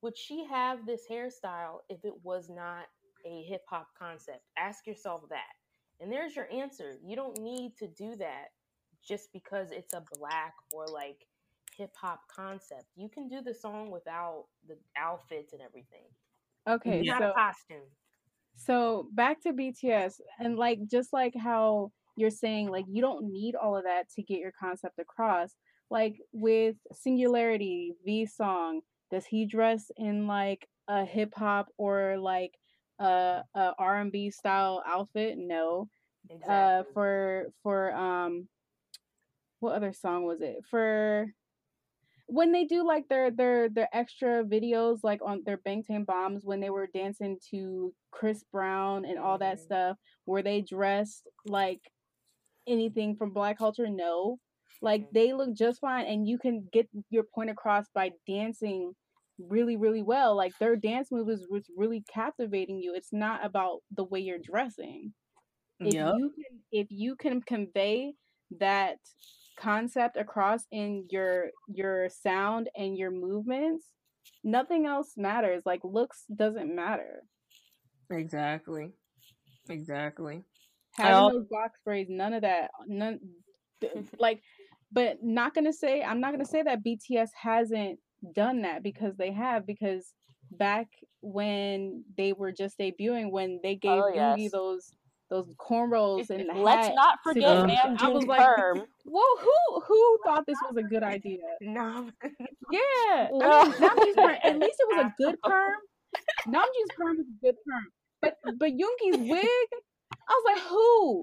[0.02, 2.84] would she have this hairstyle if it was not
[3.26, 4.42] a hip hop concept?
[4.56, 5.52] Ask yourself that.
[6.00, 6.96] And there's your answer.
[7.04, 8.48] You don't need to do that
[9.06, 11.26] just because it's a black or like
[11.76, 12.84] hip hop concept.
[12.96, 16.06] You can do the song without the outfits and everything.
[16.68, 17.88] Okay, It's not so a costume.
[18.56, 23.56] So back to BTS and like just like how you're saying like you don't need
[23.56, 25.54] all of that to get your concept across.
[25.90, 32.52] Like with Singularity, V song, does he dress in like a hip hop or like
[32.98, 35.36] a, a R&B style outfit?
[35.38, 35.88] No.
[36.30, 36.92] Uh Exactly.
[36.94, 38.48] for for um
[39.60, 40.64] what other song was it?
[40.70, 41.26] For
[42.35, 46.61] when they do like their their their extra videos like on their Bangtan bombs when
[46.61, 49.61] they were dancing to Chris Brown and all that Mhm.
[49.61, 51.81] stuff were they dressed like
[52.66, 54.38] anything from black culture no
[54.83, 55.12] like Mhm.
[55.12, 58.92] they look just fine and you can get your point across by dancing
[59.38, 63.81] really really well like their dance move is was really captivating you it's not about
[63.90, 65.12] the way you're dressing
[65.85, 66.14] if Yep.
[66.14, 68.14] you can if you can convey
[68.51, 68.99] that
[69.56, 73.86] concept across in your your sound and your movements
[74.42, 77.22] nothing else matters like looks doesn't matter
[78.10, 78.90] Exactly.
[79.70, 80.42] Exactly.
[80.96, 83.18] Having al- those box braids none of that none
[84.18, 84.42] like
[84.92, 87.98] but not gonna say i'm not gonna say that bts hasn't
[88.34, 90.12] done that because they have because
[90.52, 90.86] back
[91.20, 94.52] when they were just debuting when they gave Oh, yes.
[94.52, 94.92] those
[95.30, 98.40] those cornrows and the Let's hat not to forget go- Nam I was June like,
[98.40, 98.82] Perm.
[99.04, 101.38] Whoa, who who thought this was a good idea?
[101.60, 102.10] No.
[102.70, 103.64] Yeah, No.
[103.78, 105.72] Namjoon's perm, at least it was a good perm.
[106.48, 107.87] Namjoon's perm was a good perm,
[108.22, 109.68] but but Yoongi's wig,
[110.12, 111.22] I was like, who,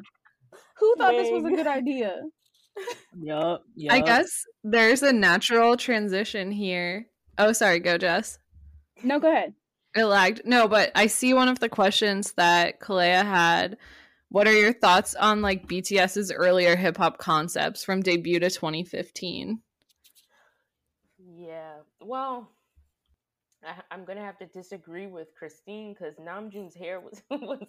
[0.78, 2.22] who thought this was a good idea?
[3.22, 3.64] Yup.
[3.76, 3.94] Yup.
[3.94, 7.08] I guess there's a natural transition here.
[7.38, 8.38] Oh, sorry, go Jess.
[9.04, 9.54] No, go ahead.
[9.96, 10.42] It lagged.
[10.46, 13.78] No, but I see one of the questions that Kalea had.
[14.30, 19.60] What are your thoughts on like BTS's earlier hip hop concepts from debut to 2015?
[21.36, 21.74] Yeah.
[22.00, 22.50] Well,
[23.66, 27.68] I, I'm gonna have to disagree with Christine because Namjoon's hair was was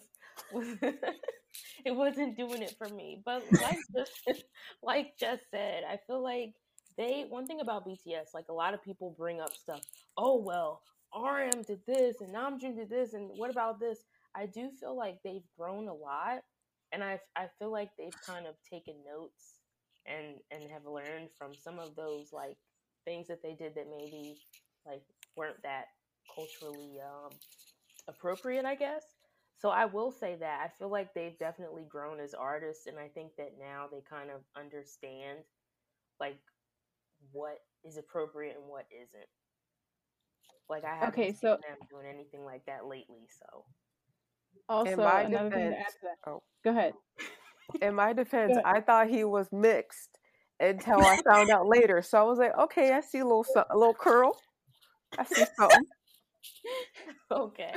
[0.53, 0.67] was
[1.85, 3.21] it wasn't doing it for me.
[3.25, 4.43] But like just
[4.81, 6.53] like just said, I feel like
[6.97, 9.81] they one thing about BTS, like a lot of people bring up stuff.
[10.17, 10.81] Oh well,
[11.15, 13.99] RM did this and Namjoon did this, and what about this?
[14.35, 16.43] I do feel like they've grown a lot,
[16.91, 19.59] and I I feel like they've kind of taken notes
[20.05, 22.57] and and have learned from some of those like
[23.05, 24.37] things that they did that maybe
[24.85, 25.03] like
[25.35, 25.85] weren't that
[26.33, 27.29] culturally um
[28.07, 29.03] appropriate i guess
[29.57, 33.07] so i will say that i feel like they've definitely grown as artists and i
[33.07, 35.39] think that now they kind of understand
[36.19, 36.39] like
[37.31, 39.27] what is appropriate and what isn't
[40.69, 43.65] like i haven't Okay, seen so- them doing anything like that lately so
[44.69, 46.29] Also, my another thing to add to that.
[46.31, 46.41] oh.
[46.63, 46.93] Go ahead.
[47.81, 48.57] In my defense.
[48.63, 50.17] I thought he was mixed
[50.59, 52.01] until I found out later.
[52.01, 54.37] So I was like, okay, I see a little so- a little curl.
[55.17, 55.85] I see something.
[57.31, 57.73] okay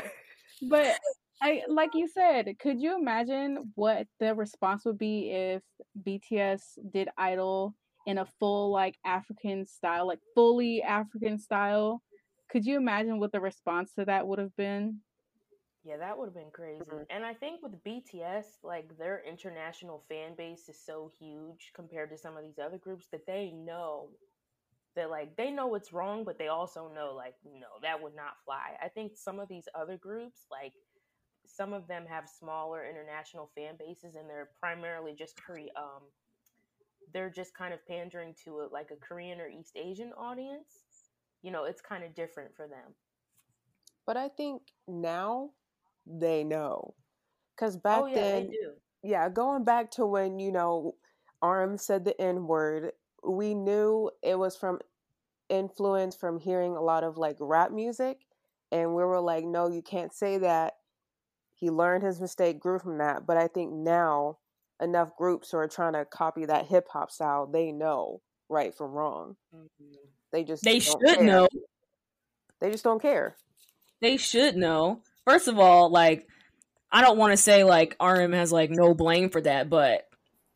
[0.69, 0.97] But
[1.43, 5.63] I like you said, could you imagine what the response would be if
[6.07, 7.75] BTS did Idol
[8.07, 12.03] in a full like African style, like fully African style?
[12.49, 15.03] Could you imagine what the response to that would have been?
[15.85, 16.91] Yeah, that would have been crazy.
[16.91, 17.07] Mhm.
[17.09, 22.19] And I think with BTS, like their international fan base is so huge compared to
[22.19, 24.19] some of these other groups that they know
[24.97, 28.39] that like they know it's wrong, but they also know like no, that would not
[28.45, 28.79] fly.
[28.83, 30.75] I think some of these other groups, like
[31.47, 36.13] some of them have smaller international fan bases and they're primarily just Korea um
[37.13, 40.86] they're just kind of pandering to a, like a Korean or East Asian audience.
[41.47, 42.93] You know, it's kind of different for them.
[44.05, 45.51] But I think now
[46.05, 46.95] they know.
[47.55, 48.73] Because back oh yeah, then, they do.
[49.05, 50.97] yeah, going back to when, you know,
[51.45, 52.91] RM said the N word,
[53.23, 54.81] we knew it was from
[55.49, 58.27] influence from hearing a lot of like rap music.
[58.73, 60.75] And we were like, no, you can't say that.
[61.55, 63.25] He learned his mistake, grew from that.
[63.25, 64.39] But I think now
[64.83, 68.91] enough groups who are trying to copy that hip hop style, they know right from
[68.91, 69.37] wrong.
[69.55, 69.97] Mhm.
[70.37, 71.25] They just They don't should care.
[71.25, 71.49] know.
[72.61, 73.37] They just don't care.
[74.03, 75.01] They should know.
[75.25, 76.29] First of all, like
[76.93, 80.07] I don't want to say like RM has like no blame for that, but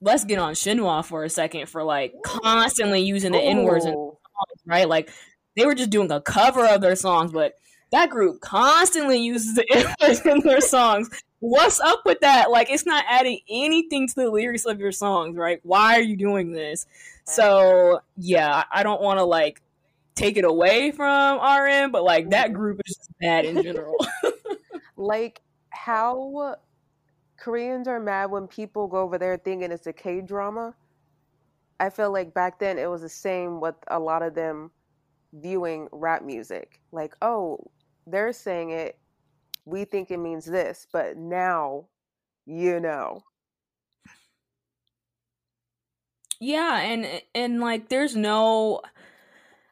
[0.02, 3.96] let's get on Shinhwa for a second for like constantly using the N words and
[3.96, 4.18] Ooh.
[4.66, 4.86] right?
[4.86, 5.10] Like
[5.56, 7.54] they were just doing a cover of their songs, but
[7.90, 11.08] that group constantly uses the N words in their songs.
[11.38, 12.50] What's up with that?
[12.50, 15.58] Like it's not adding anything to the lyrics of your songs, right?
[15.62, 16.84] Why are you doing this?
[17.24, 19.62] So yeah, I don't want to like
[20.20, 22.56] take it away from RM, but like that mm-hmm.
[22.56, 23.96] group is just bad in general.
[24.96, 26.56] like how
[27.38, 30.74] Koreans are mad when people go over there thinking it's a K drama.
[31.78, 34.70] I feel like back then it was the same with a lot of them
[35.32, 36.80] viewing rap music.
[36.92, 37.58] Like, oh,
[38.06, 38.98] they're saying it,
[39.64, 41.86] we think it means this, but now
[42.44, 43.22] you know.
[46.40, 48.80] Yeah, and and like there's no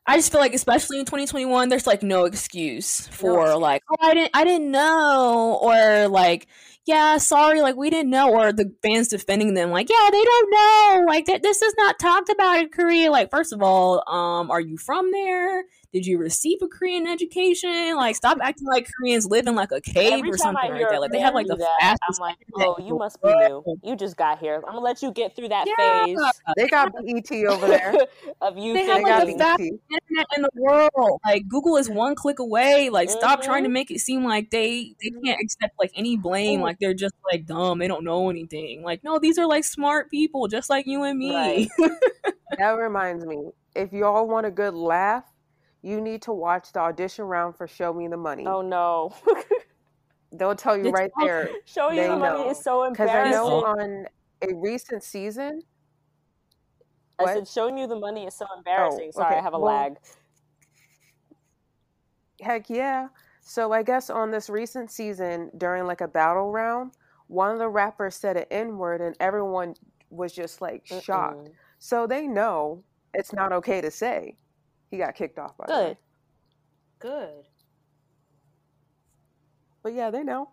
[0.08, 3.60] I just feel like especially in 2021 there's like no excuse for excuse.
[3.60, 6.46] like oh I didn't I didn't know or like
[6.86, 10.50] yeah, sorry like we didn't know or the fans defending them like yeah, they don't
[10.50, 11.04] know.
[11.06, 13.10] Like that this is not talked about in Korea.
[13.10, 15.64] Like first of all, um are you from there?
[15.92, 17.96] Did you receive a Korean education?
[17.96, 21.00] Like stop acting like Koreans live in like a cave Every or something like that.
[21.00, 23.22] Like they have like the that, fastest I'm like, internet oh, in you the must
[23.22, 23.64] be world.
[23.66, 23.90] new.
[23.90, 24.56] You just got here.
[24.56, 25.76] I'm gonna let you get through that Yeah.
[25.78, 26.18] phase
[26.56, 27.94] They got BET over there.
[28.42, 29.38] of you They have They like got the BET.
[29.38, 31.20] fastest internet in the world.
[31.24, 32.90] Like Google is one click away.
[32.90, 33.72] Like stop trying to Mhm.
[33.72, 36.60] make it seem like they they can't accept like any blame.
[36.60, 36.64] Ooh.
[36.64, 37.78] Like they're just like dumb.
[37.78, 38.82] They don't know anything.
[38.82, 41.32] Like no, these are like smart people, just like you and me.
[41.32, 41.68] Right.
[42.58, 43.50] That reminds me.
[43.76, 45.22] If y'all want a good laugh,
[45.82, 48.44] you need to watch the audition round for Show Me the Money.
[48.46, 49.14] Oh no.
[50.32, 51.50] They'll tell you right there.
[51.64, 53.06] Show you They the money is so embarrassing.
[53.06, 54.06] Because I know on
[54.42, 55.62] a recent season,
[57.18, 57.34] I what?
[57.34, 59.12] said showing you the money is so oh, embarrassing.
[59.12, 59.38] Sorry, okay.
[59.38, 59.96] I have a Well, lag.
[62.40, 63.08] Heck yeah.
[63.40, 66.92] So I guess on this recent season, during like a battle round,
[67.28, 69.74] one of the rappers said an N word and everyone
[70.10, 71.48] was just like shocked.
[71.48, 71.52] Mm-mm.
[71.78, 74.36] So they know it's not okay to say.
[74.90, 75.96] He got kicked off by the way.
[76.98, 77.10] Good.
[77.10, 77.44] Good.
[79.82, 80.50] But yeah, they know.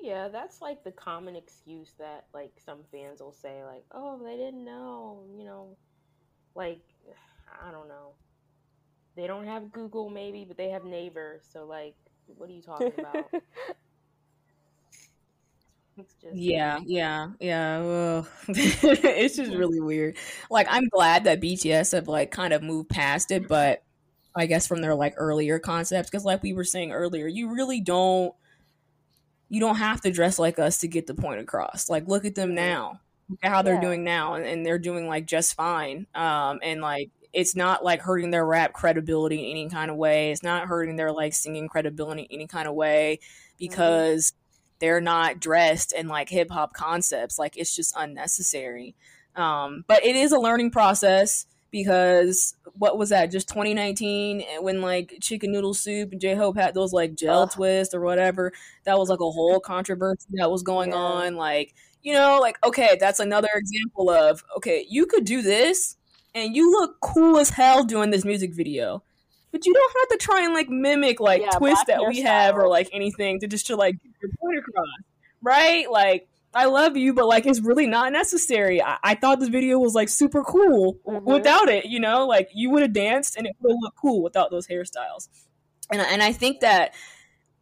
[0.00, 4.36] Yeah, that's like the common excuse that like some fans will say, like, "Oh, they
[4.36, 5.76] didn't know," you know,
[6.54, 6.82] like
[7.66, 8.12] I don't know.
[9.16, 11.40] They don't have Google, maybe, but they have Naver.
[11.42, 13.30] So, like, what are you talking about?
[15.98, 18.22] It's just Yeah, yeah, yeah.
[18.48, 20.16] it's just really weird.
[20.50, 23.82] Like, I'm glad that BTS have like kind of moved past it, but
[24.36, 27.80] I guess from their like earlier concepts, because like we were saying earlier, you really
[27.80, 28.34] don't,
[29.48, 31.88] you don't have to dress like us to get the point across.
[31.88, 33.00] Like, look at them now.
[33.28, 33.80] Look at how they're Yeah.
[33.80, 36.06] doing now, and, and they're doing like just fine.
[36.14, 40.32] Um, and like it's not like hurting their rap credibility in any kind of way.
[40.32, 43.20] It's not hurting their like singing credibility in any kind of way
[43.58, 44.32] because
[44.80, 47.38] they're not dressed in like hip hop concepts.
[47.38, 48.94] Like it's just unnecessary.
[49.36, 53.30] Um, but it is a learning process because what was that?
[53.30, 57.50] Just 2019 when like chicken noodle soup and J Hope had those like gel Ugh.
[57.52, 58.52] twists or whatever.
[58.84, 60.96] That was like a whole controversy that was going Yeah.
[60.96, 61.36] on.
[61.36, 65.96] Like you know, like okay, that's another example of okay, you could do this
[66.34, 69.02] and you look cool as hell doing this music video.
[69.50, 72.54] But you don't have to try and like mimic like Yeah, twists that we have
[72.56, 74.86] or like anything to just to like your point across.
[75.42, 75.90] Right?
[75.90, 78.82] Like I love you, but like it's really not necessary.
[78.82, 81.24] I, I thought this video was like super cool Mhm.
[81.24, 82.26] without it, you know?
[82.26, 85.28] Like you would have danced and it would have looked cool without those hairstyles.
[85.90, 86.94] And I- and I think that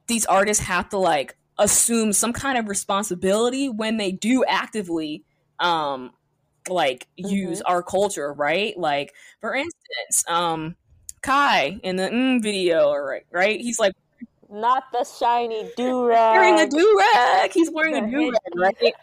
[0.06, 5.24] these artists have to like assume some kind of responsibility when they do actively
[5.58, 6.12] um
[6.68, 7.72] like use Mm-hmm.
[7.72, 8.76] our culture, right?
[8.78, 10.76] Like for instance, um
[11.22, 13.26] Kai in the mm video, right?
[13.32, 13.60] Right?
[13.60, 13.92] He's like
[14.50, 16.38] Not the shiny do rag.
[16.38, 17.52] wearing a do rag.
[17.52, 18.94] He's wearing a do rag, right?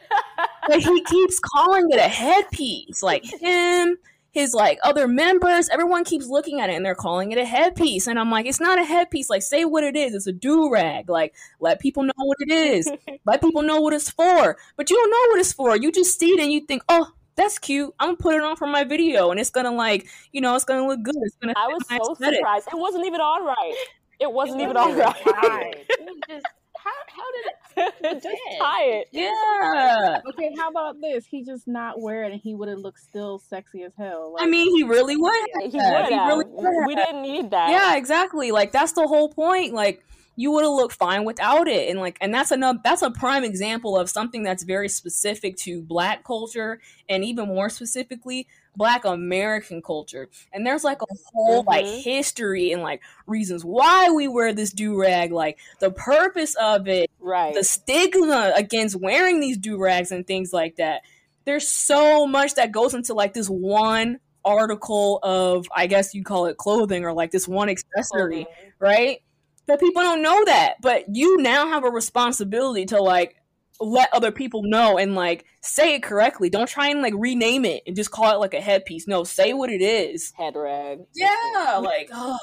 [0.67, 3.03] but he keeps calling it a headpiece.
[3.03, 3.97] Like him,
[4.31, 8.07] his like other members, everyone keeps looking at it and they're calling it a headpiece.
[8.07, 9.29] And I'm like, it's not a headpiece.
[9.29, 10.13] Like, say what it is.
[10.13, 11.09] It's a do rag.
[11.09, 12.91] Like, let people know what it is.
[13.25, 14.57] let people know what it's for.
[14.77, 15.75] But you don't know what it's for.
[15.75, 17.11] You just see it and you think, oh.
[17.35, 17.91] That's cute.
[17.99, 20.65] I'm gonna put it on for my video, and it's gonna like, you know, it's
[20.65, 21.15] gonna look good.
[21.23, 21.55] It's gonna.
[21.57, 22.37] I was so aesthetic.
[22.37, 22.67] surprised.
[22.67, 23.75] It wasn't even on right.
[24.19, 25.75] It wasn't It even on wasn't tied.
[25.89, 26.45] It was just
[26.77, 28.23] how how did it?
[28.23, 29.07] Just tie it.
[29.11, 30.19] Yeah.
[30.29, 31.25] Okay, how about this?
[31.25, 34.35] He just not wear it, and he would have looked still sexy as hell.
[34.37, 35.33] I mean, he really would.
[35.33, 35.71] have.
[35.71, 37.69] He Yeah, would he really would we didn't need that.
[37.69, 40.03] yeah exactly like that's the whole point like
[40.35, 41.89] you would have looked fine without it.
[41.89, 45.81] And like and that's another that's a prime example of something that's very specific to
[45.81, 46.79] black culture
[47.09, 50.29] and even more specifically black american culture.
[50.51, 52.03] And there's like a whole like Mhm.
[52.03, 55.31] history and like reasons why we wear this do-rag.
[55.31, 57.53] Like the purpose of it Right.
[57.55, 61.01] the stigma against wearing these do-rags and things like that.
[61.45, 66.47] There's so much that goes into like this one article of i guess you call
[66.47, 68.45] it clothing or like this one accessory
[68.77, 69.19] right
[69.67, 70.75] but people don't know that.
[70.81, 73.35] But you now have a responsibility to like
[73.79, 76.49] let other people know and like say it correctly.
[76.49, 79.07] Don't try and like rename it and just call it like a headpiece.
[79.07, 80.31] No say what it is.
[80.37, 80.99] Head rag.
[81.15, 82.37] yeah like oh,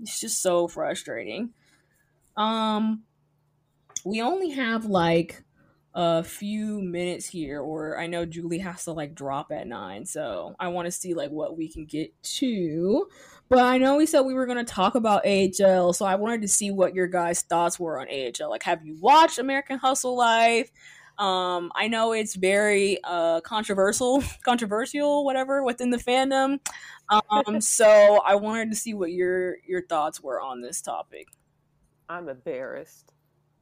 [0.00, 1.50] it's just so frustrating.
[2.36, 3.02] Um
[4.04, 5.42] we only have like
[6.00, 10.54] a few minutes here or i know julie has to like drop at nine so
[10.60, 13.08] i want to see like what we can get to.
[13.48, 16.42] But i know we said we were going to talk about ahl so i wanted
[16.42, 20.16] to see what your guys thoughts were on ahl like have you watched american hustle
[20.16, 20.70] life?
[21.18, 26.60] Um i know it's very uh controversial controversial whatever within the fandom.
[27.10, 31.26] Um so i wanted to see what your your thoughts were on this topic.
[32.08, 33.12] I'm embarrassed.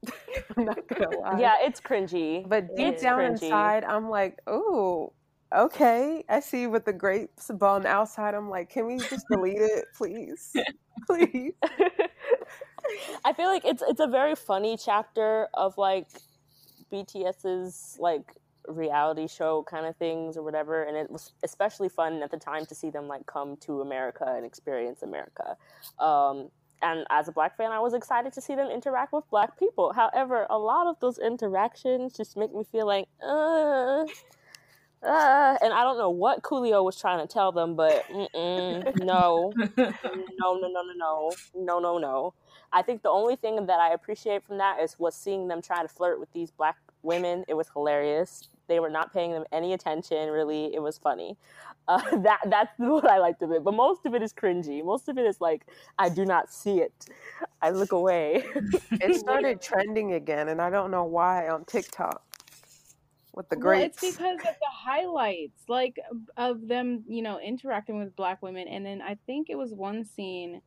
[0.56, 1.40] I'm not gonna lie.
[1.40, 2.48] Yeah, it's cringy.
[2.48, 3.42] But deep down cringy.
[3.42, 5.12] inside, I'm like, oh,
[5.54, 6.24] okay.
[6.28, 9.60] I see with the grapes, but on the outside, I'm like, can we just delete
[9.60, 10.54] it, please?
[11.06, 11.52] please.
[13.24, 16.08] I feel like it's it's a very funny chapter of like
[16.92, 18.32] BTS's like
[18.68, 22.66] reality show kind of things or whatever and it was especially fun at the time
[22.66, 25.56] to see them like come to America and experience America.
[25.98, 26.50] Um
[26.82, 29.92] and as a black fan, I was excited to see them interact with black people.
[29.92, 34.04] However, a lot of those interactions just make me feel like, uh,
[35.02, 39.52] uh, and I don't know what Coolio was trying to tell them, but no, no,
[39.54, 39.54] no,
[40.36, 42.34] no, no, no, no, no, no.
[42.72, 45.82] I think the only thing that I appreciate from that is was seeing them try
[45.82, 47.44] to flirt with these black women.
[47.48, 48.48] It was hilarious.
[48.68, 50.28] They were not paying them any attention.
[50.30, 51.36] Really, it was funny.
[51.88, 53.64] Uh, that that's what I liked of it.
[53.64, 54.84] But most of it is cringy.
[54.84, 55.66] Most of it is like
[55.98, 57.06] I do not see it.
[57.62, 58.44] I look away.
[58.98, 62.22] It started trending again, and I don't know why on TikTok
[63.34, 65.98] with the Well, it's because of the highlights, like
[66.36, 70.04] of them, you know, interacting with black women, and then I think it was one
[70.04, 70.62] scene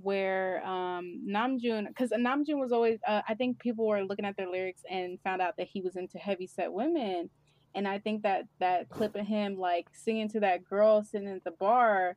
[0.00, 4.48] where um Namjoon, because Namjoon was always, uh, I think people were looking at their
[4.48, 7.30] lyrics and found out that he was into heavy set women,
[7.78, 11.44] and I think that that clip of him like singing to that girl sitting at
[11.44, 12.16] the bar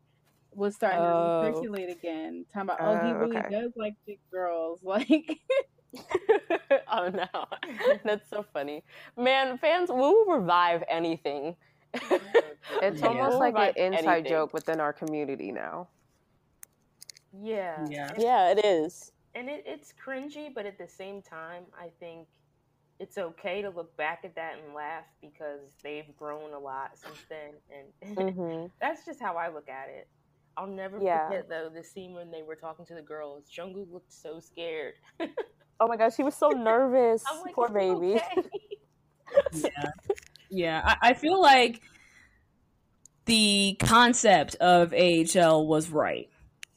[0.54, 1.44] was starting Oh.
[1.44, 3.50] to circulate again, talking about, oh, he Oh, really okay.
[3.62, 5.40] does like thick girls, like.
[6.92, 7.28] oh no,
[8.04, 8.84] that's so funny,
[9.18, 9.58] man.
[9.60, 11.56] Fans will revive anything.
[12.82, 13.08] It's Yeah.
[13.08, 14.30] almost like an inside anything.
[14.32, 15.90] joke within our community now.
[17.34, 17.86] Yeah.
[17.90, 18.14] Yeah.
[18.18, 19.12] Yeah, it is.
[19.36, 22.28] and it, it's cringy, but at the same time, I think
[23.02, 27.18] it's okay to look back at that and laugh because they've grown a lot since
[27.30, 27.54] then,
[28.16, 30.08] and hmm that's just how I look at it.
[30.56, 31.28] I'll never Yeah.
[31.28, 33.46] forget though the scene when they were talking to the girls.
[33.58, 34.94] Jungkook looked so scared.
[35.80, 37.24] Oh my gosh, he was so nervous.
[37.28, 38.16] I'm like, Poor baby.
[38.16, 38.44] okay?"
[39.54, 39.92] yeah
[40.50, 41.82] yeah I, I feel like
[43.26, 46.30] the concept of ahl was right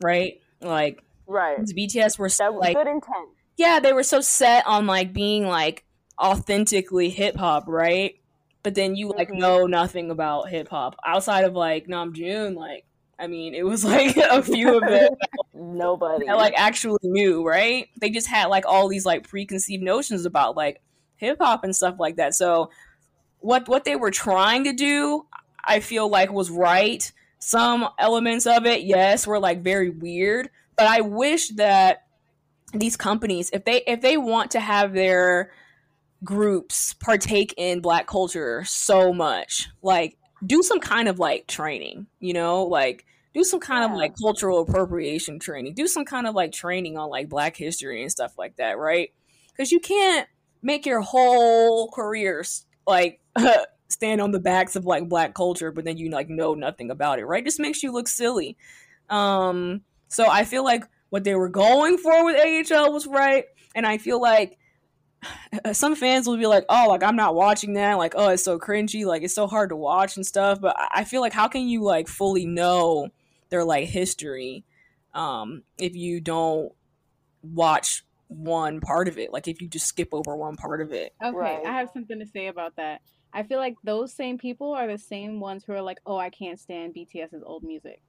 [0.02, 1.58] right like Right.
[1.58, 3.28] bts were so, like good intent.
[3.56, 5.83] yeah they were so set on like being like
[6.20, 8.18] authentically hip-hop right
[8.62, 9.38] but then you like Mhm.
[9.38, 12.56] know nothing about hip-hop outside of like Namjoon.
[12.56, 12.84] like
[13.18, 15.10] i mean it was like a few of them
[15.54, 16.26] Nobody.
[16.26, 17.88] like actually knew, right?
[18.00, 20.80] They just had like all these like preconceived notions about like
[21.16, 22.34] hip hop and stuff like that.
[22.34, 22.70] So
[23.38, 25.26] what what they were trying to do,
[25.64, 27.10] I feel like was right.
[27.38, 32.04] Some elements of it, yes, were like very weird, but I wish that
[32.72, 35.52] these companies if they if they want to have their
[36.24, 42.32] groups partake in black culture so much like do some kind of like training you
[42.32, 42.64] know?
[42.64, 43.04] Like
[43.34, 43.90] do some kind yeah.
[43.90, 45.74] of like cultural appropriation training.
[45.74, 49.10] Do some kind of like training on like black history and stuff like that right?
[49.48, 50.28] Because you can't
[50.62, 52.44] make your whole career
[52.86, 53.20] like
[53.88, 57.18] stand on the backs of like black culture but then you like know nothing about
[57.18, 57.44] it right?
[57.44, 58.56] Just makes you look silly.
[59.10, 63.86] Um so i feel like what they were going for with ahl was right and
[63.86, 64.58] i feel like
[65.72, 67.94] some fans will be like, "Oh, like I'm not watching that.
[67.94, 69.04] Like, oh, it's so cringy.
[69.04, 71.82] Like, it's so hard to watch and stuff." But I feel like how can you
[71.82, 73.08] like fully know
[73.50, 74.64] their like history
[75.12, 76.72] um if you don't
[77.42, 79.32] watch one part of it?
[79.32, 81.14] Like, if you just skip over one part of it.
[81.22, 81.66] Okay, right.
[81.66, 83.00] I have something to say about that.
[83.32, 86.30] I feel like those same people are the same ones who are like, "Oh, I
[86.30, 88.00] can't stand BTS's old music."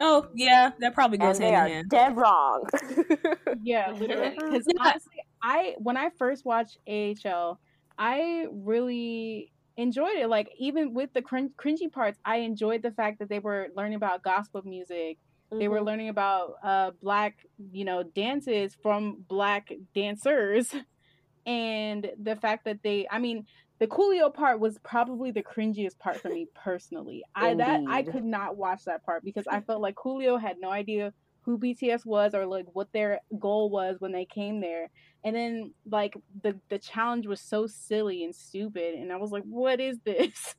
[0.00, 1.90] Oh yeah, that probably goes and hand in hand.
[1.90, 2.66] Dead wrong.
[3.62, 4.36] yeah, literally.
[4.50, 7.58] Because honestly, I when I first watched AHL,
[7.98, 10.28] I really enjoyed it.
[10.28, 13.96] Like even with the cring- cringy parts, I enjoyed the fact that they were learning
[13.96, 15.18] about gospel music.
[15.50, 15.58] Mm-hmm.
[15.58, 15.86] They were mm-hmm.
[15.86, 20.74] learning about uh, black, you know, dances from black dancers,
[21.46, 23.46] and the fact that they, I mean,
[23.80, 27.24] the Coolio part was probably the cringiest part for me personally.
[27.34, 30.70] I that I could not watch that part because I felt like Coolio had no
[30.70, 31.12] idea
[31.42, 34.90] who BTS was or like what their goal was when they came there.
[35.22, 39.42] And then like the the challenge was so silly and stupid and I was like
[39.44, 40.54] what is this?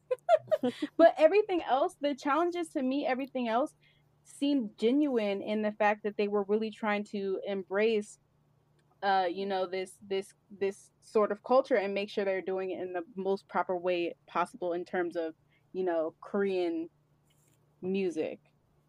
[0.97, 3.73] but everything else, the challenges to me everything else
[4.23, 8.19] seemed genuine in the fact that they were really trying to embrace
[9.03, 12.79] uh you know this this this sort of culture and make sure they're doing it
[12.79, 15.33] in the most proper way possible in terms of
[15.73, 16.87] you know Korean
[17.81, 18.39] music.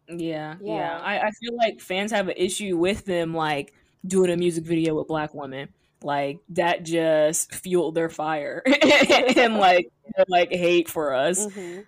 [0.07, 0.75] Yeah, yeah.
[0.75, 0.99] yeah.
[0.99, 3.73] I, I feel like fans have an issue with them like
[4.05, 5.69] doing a music video with black women.
[6.01, 8.61] Like that just fueled their fire
[9.37, 9.89] and like
[10.27, 11.47] like hate for us.
[11.47, 11.81] Mm-hmm.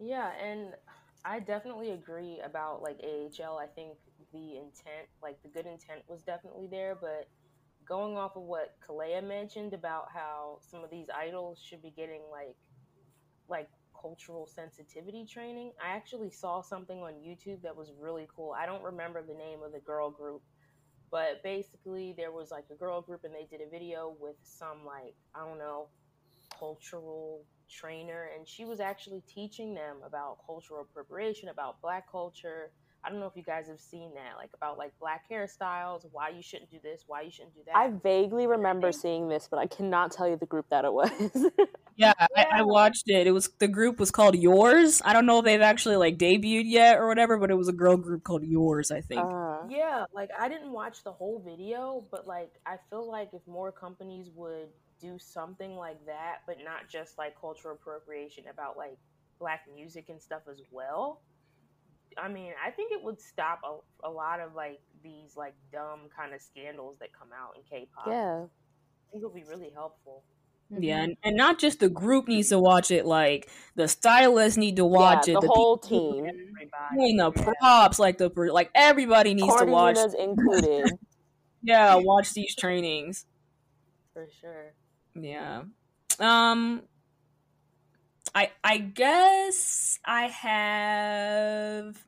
[0.00, 0.74] Yeah, and
[1.24, 3.58] I definitely agree about like AHL.
[3.58, 3.92] I think
[4.32, 7.28] the intent, like the good intent, was definitely there, but
[7.86, 12.22] going off of what Kalea mentioned about how some of these idols should be getting
[12.30, 12.56] like
[13.48, 13.68] like
[14.02, 15.72] cultural sensitivity training.
[15.82, 18.54] I actually saw something on YouTube that was really cool.
[18.58, 20.42] I don't remember the name of the girl group,
[21.10, 24.84] but basically there was like a girl group and they did a video with some
[24.84, 25.88] like I don't know
[26.58, 32.72] cultural trainer and she was actually teaching them about cultural appropriation, about black culture,
[33.04, 36.28] I don't know if you guys have seen that, like about like black hairstyles, why
[36.28, 37.76] you shouldn't do this, why you shouldn't do that.
[37.76, 41.10] I vaguely remember seeing this, but I cannot tell you the group that it was.
[41.96, 43.26] yeah, I, I, watched it.
[43.26, 45.02] It was the group was called Yours.
[45.04, 47.72] I don't know if they've actually like debuted yet or whatever, but it was a
[47.72, 48.92] girl group called Yours.
[48.92, 49.20] I think.
[49.20, 53.44] Uh, yeah, like I didn't watch the whole video, but like I feel like if
[53.48, 54.68] more companies would
[55.00, 58.96] do something like that, but not just like cultural appropriation about like
[59.40, 61.20] black music and stuff as well
[62.18, 66.08] I mean, I think it would stop a, a lot of like these like dumb
[66.16, 68.06] kind of scandals that come out in K-pop.
[68.06, 70.24] Yeah, I think it'll be really helpful.
[70.78, 74.76] Yeah, and, and not just the group needs to watch it, like the stylists need
[74.76, 75.40] to watch yeah, it.
[75.40, 76.24] The, the whole team,
[76.94, 79.98] doing the props, like the like everybody needs to watch.
[80.18, 80.92] included.
[81.62, 83.26] yeah, watch these trainings
[84.12, 84.72] for sure.
[85.14, 85.62] Yeah.
[86.18, 86.82] Um,
[88.34, 92.04] I I guess I have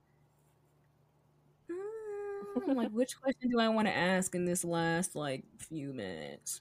[1.70, 6.60] mm, like which question do I want to ask in this last like few minutes?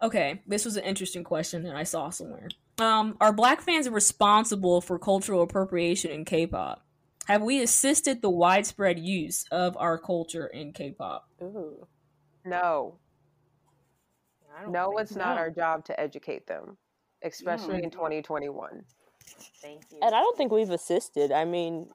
[0.00, 2.48] Okay, this was an interesting question that I saw somewhere.
[2.78, 6.86] Um, are black fans responsible for cultural appropriation in K-pop?
[7.26, 11.28] Have we assisted the widespread use of our culture in K-pop?
[11.42, 11.88] Ooh.
[12.44, 13.00] No
[14.66, 16.76] no, it's not our job to educate them,
[17.22, 17.84] especially no.
[17.84, 18.84] in 2021.
[19.62, 19.98] Thank you.
[20.02, 21.32] And I don't think we've assisted.
[21.32, 21.88] I mean,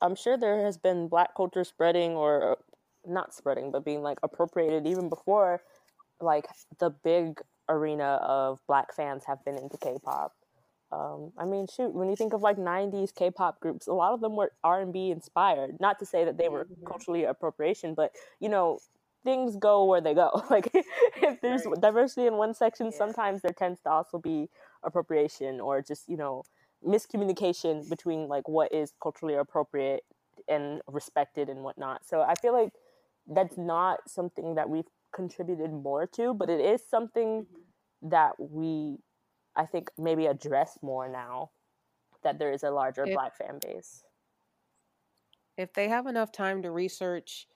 [0.00, 2.58] I'm sure there has been black culture spreading or
[3.06, 5.60] not spreading, but being like appropriated even before
[6.20, 6.46] like
[6.78, 10.32] the big arena of black fans have been into K-pop.
[10.92, 14.20] Um, I mean, shoot, when you think of like '90s K-pop groups, a lot of
[14.20, 15.80] them were R&B inspired.
[15.80, 16.86] Not to say that they were mm-hmm.
[16.86, 18.78] culturally appropriation, but you know,
[19.24, 20.30] things go where they go.
[20.50, 21.80] Like if there's right.
[21.80, 22.98] diversity in one section, yeah.
[22.98, 24.48] sometimes there tends to also be
[24.84, 26.44] appropriation or just you know
[26.86, 30.04] miscommunication between like what is culturally appropriate
[30.48, 32.06] and respected and whatnot.
[32.06, 32.72] So I feel like
[33.26, 38.08] that's not something that we've contributed more to, but it is something mm-hmm.
[38.10, 38.98] that we
[39.56, 41.50] I think maybe address more now
[42.22, 44.02] that there is a larger black fan base.
[45.56, 47.46] if they have enough time to research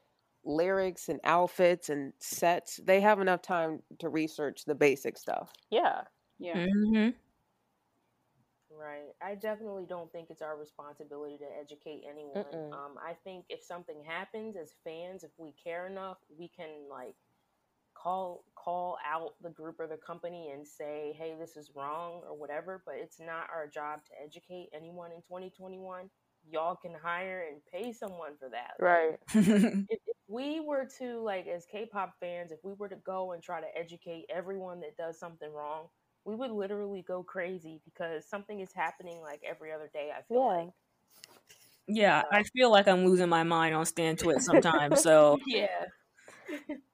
[0.49, 5.53] lyrics and outfits and sets, they have enough time to research the basic stuff.
[5.71, 6.03] Yeah.
[6.39, 6.57] Yeah.
[6.67, 7.11] Mm-hmm.
[8.71, 9.13] Right.
[9.23, 12.45] I definitely don't think it's our responsibility to educate anyone.
[12.45, 12.73] Mm-mm.
[12.73, 17.17] Um, I think if something happens as fans, if we care enough, we can like
[17.95, 22.37] call call out the group or the company and say, "Hey, this is wrong" or
[22.37, 22.83] whatever.
[22.87, 26.09] But it's not our job to educate anyone in 2021.
[26.49, 28.75] Y'all can hire and pay someone for that.
[28.81, 29.85] Like, Right.
[29.89, 33.43] if, if we were to like as k-pop fans if we were to go and
[33.43, 35.89] try to educate everyone that does something wrong
[36.25, 40.47] we would literally go crazy because something is happening like every other day i feel
[40.47, 40.65] Yeah.
[40.65, 40.71] like
[41.87, 45.01] yeah, I feel like I'm losing my mind on Stan Twit sometimes.
[45.03, 45.85] So, yeah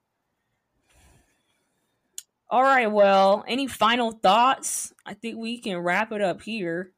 [2.49, 2.87] all right.
[2.87, 4.93] Well, any final thoughts?
[5.05, 6.91] I think we can wrap it up here.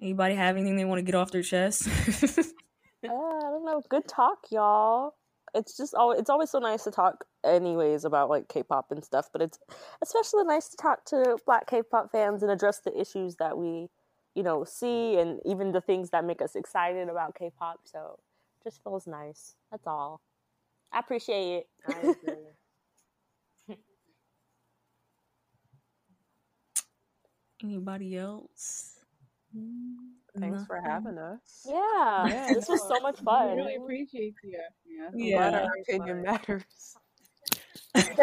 [0.00, 1.88] Anybody have anything they want to get off their chest?
[3.08, 3.82] Uh, I don't know.
[3.88, 5.14] Good talk, y'all.
[5.54, 9.28] It's just always it's always so nice to talk anyways about like K-pop and stuff,
[9.32, 9.58] but it's
[10.02, 13.88] especially nice to talk to black K-pop fans and address the issues that we,
[14.34, 17.80] you know, see and even the things that make us excited about K-pop.
[17.84, 18.18] So,
[18.64, 19.54] just feels nice.
[19.70, 20.20] That's all.
[20.92, 21.68] I appreciate it.
[21.88, 22.34] i agree
[27.62, 28.93] Anybody else?
[30.38, 31.64] Thanks for having us.
[31.66, 32.26] yeah.
[32.26, 32.54] Yeah.
[32.54, 33.56] This was so much We fun.
[33.56, 34.58] really appreciate you.
[34.84, 35.06] Yeah.
[35.12, 35.60] I'm Yeah.
[35.62, 36.96] our opinion matters.
[37.94, 38.18] we could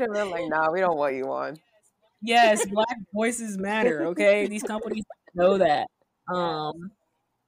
[0.00, 1.58] have been like, nah, we don't want you on.
[2.20, 4.06] Yes, black voices matter.
[4.08, 5.02] Okay, these companies
[5.34, 5.88] know that.
[6.32, 6.92] Um,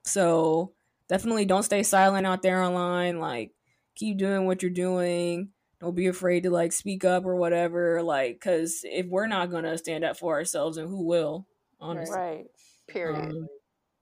[0.02, 0.72] so
[1.08, 3.20] definitely don't stay silent out there online.
[3.20, 3.52] Like,
[3.94, 5.50] keep doing what you're doing.
[5.80, 8.02] Don't be afraid to like speak up or whatever.
[8.02, 11.46] Like, because if we're not gonna stand up for ourselves, and who will?
[11.80, 12.46] Honestly, Right.
[12.88, 13.30] Period.
[13.30, 13.48] Um,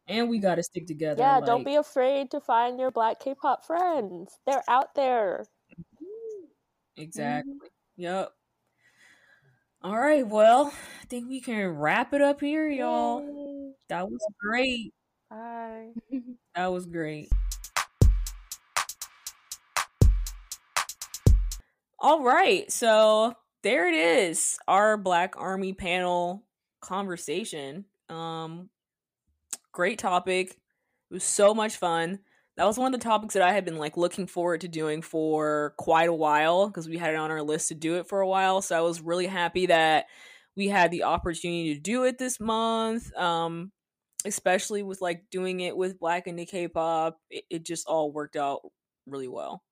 [0.08, 1.22] and we got to stick together.
[1.22, 4.38] Yeah, like, don't be afraid to find your black K-pop friends.
[4.46, 5.46] They're out there.
[6.96, 7.54] exactly.
[7.96, 8.32] Yep.
[9.82, 10.26] All right.
[10.26, 10.72] Well,
[11.02, 13.20] I think we can wrap it up here, y'all.
[13.20, 13.72] Yay.
[13.88, 14.92] That was great.
[15.30, 15.88] Bye.
[16.54, 17.30] That was great.
[21.98, 22.70] All right.
[22.70, 24.58] So there it is.
[24.68, 26.44] Our Black Army panel
[26.82, 27.86] conversation.
[28.12, 28.70] Um
[29.72, 30.50] great topic.
[30.50, 32.20] It was so much fun.
[32.56, 35.02] That was one of the topics that I had been like looking forward to doing
[35.02, 38.20] for quite a while because we had it on our list to do it for
[38.20, 38.60] a while.
[38.60, 40.06] So I was really happy that
[40.54, 43.14] we had the opportunity to do it this month.
[43.16, 43.72] Um
[44.24, 48.60] especially with like doing it with Black into K-pop, it, it just all worked out
[49.06, 49.62] really well.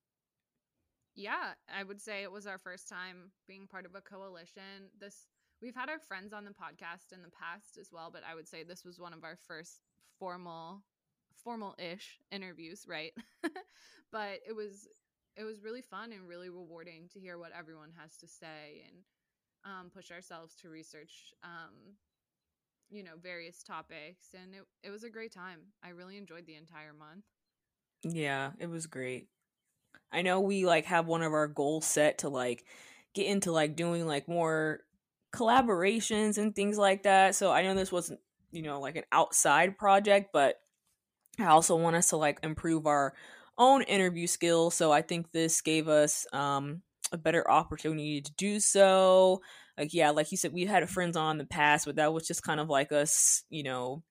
[1.14, 4.90] Yeah, I would say it was our first time being part of a coalition.
[4.98, 5.26] This
[5.62, 8.48] we've had our friends on the podcast in the past as well, but I would
[8.48, 9.80] say this was one of our first
[10.18, 10.82] formal
[11.44, 13.12] formal-ish interviews, right?
[14.12, 14.88] but it was
[15.36, 18.96] it was really fun and really rewarding to hear what everyone has to say and
[19.64, 21.94] um, push ourselves to research um,
[22.90, 26.56] you know various topics and it, it was a great time i really enjoyed the
[26.56, 27.24] entire month
[28.02, 29.28] Yeah, it was great.
[30.12, 32.64] I know we like have one of our goals set to like
[33.14, 34.80] get into like doing like more
[35.32, 37.34] collaborations and things like that.
[37.34, 38.20] So I know this wasn't,
[38.50, 40.56] you know, like an outside project, but
[41.38, 43.14] I also want us to like improve our
[43.56, 44.74] own interview skills.
[44.74, 49.42] So I think this gave us um a better opportunity to do so.
[49.78, 52.26] Like yeah, like you said, we had friends on in the past, but that was
[52.26, 54.02] just kind of like us, you know,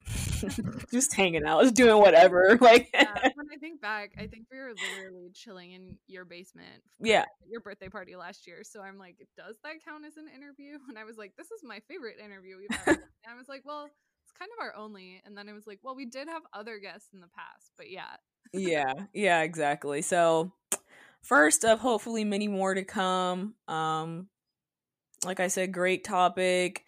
[0.92, 2.58] just hanging out, just doing whatever.
[2.62, 6.84] Like yeah, when i think back i think we were literally chilling in your basement
[7.00, 7.26] Yeah.
[7.50, 10.98] your birthday party last year so i'm like does that count as an interview and
[10.98, 13.86] i was like this is my favorite interview we've ever and i was like well
[13.86, 16.78] it's kind of our only and then I was like well we did have other
[16.80, 18.16] guests in the past but yeah
[18.54, 20.02] yeah, yeah, exactly.
[20.02, 20.52] So
[21.22, 23.54] first of hopefully many more to come.
[23.68, 24.28] Um
[25.26, 26.86] like I said, great topic.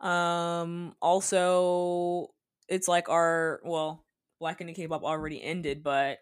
[0.00, 2.30] Um also
[2.68, 4.04] it's like our well,
[4.40, 6.18] Black and the K-pop already ended, but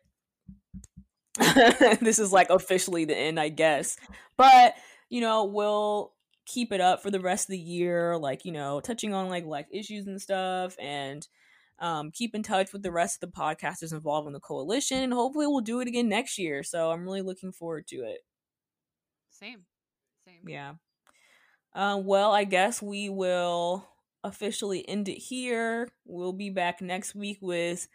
[2.01, 3.97] this is like officially the end, I guess.
[4.37, 4.75] But,
[5.09, 6.13] you know, we'll
[6.47, 9.45] keep it up for the rest of the year, like, you know, touching on like
[9.45, 11.27] like issues and stuff and
[11.79, 15.15] um, keep in touch with the rest of the podcasters involved in the coalition and
[15.15, 16.63] hopefully we'll do it again next year.
[16.63, 18.19] So i'm really looking forward to it.
[19.31, 19.65] Same.
[20.27, 20.47] Same.
[20.47, 20.75] Yeah.
[21.73, 23.89] Uh, well i guess we will
[24.25, 27.89] officially end it here we'll be back next week with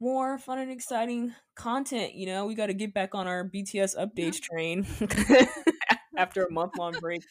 [0.00, 3.96] more fun and exciting content you know we got to get back on our bts
[3.96, 4.86] updates train
[6.16, 7.22] after a month long break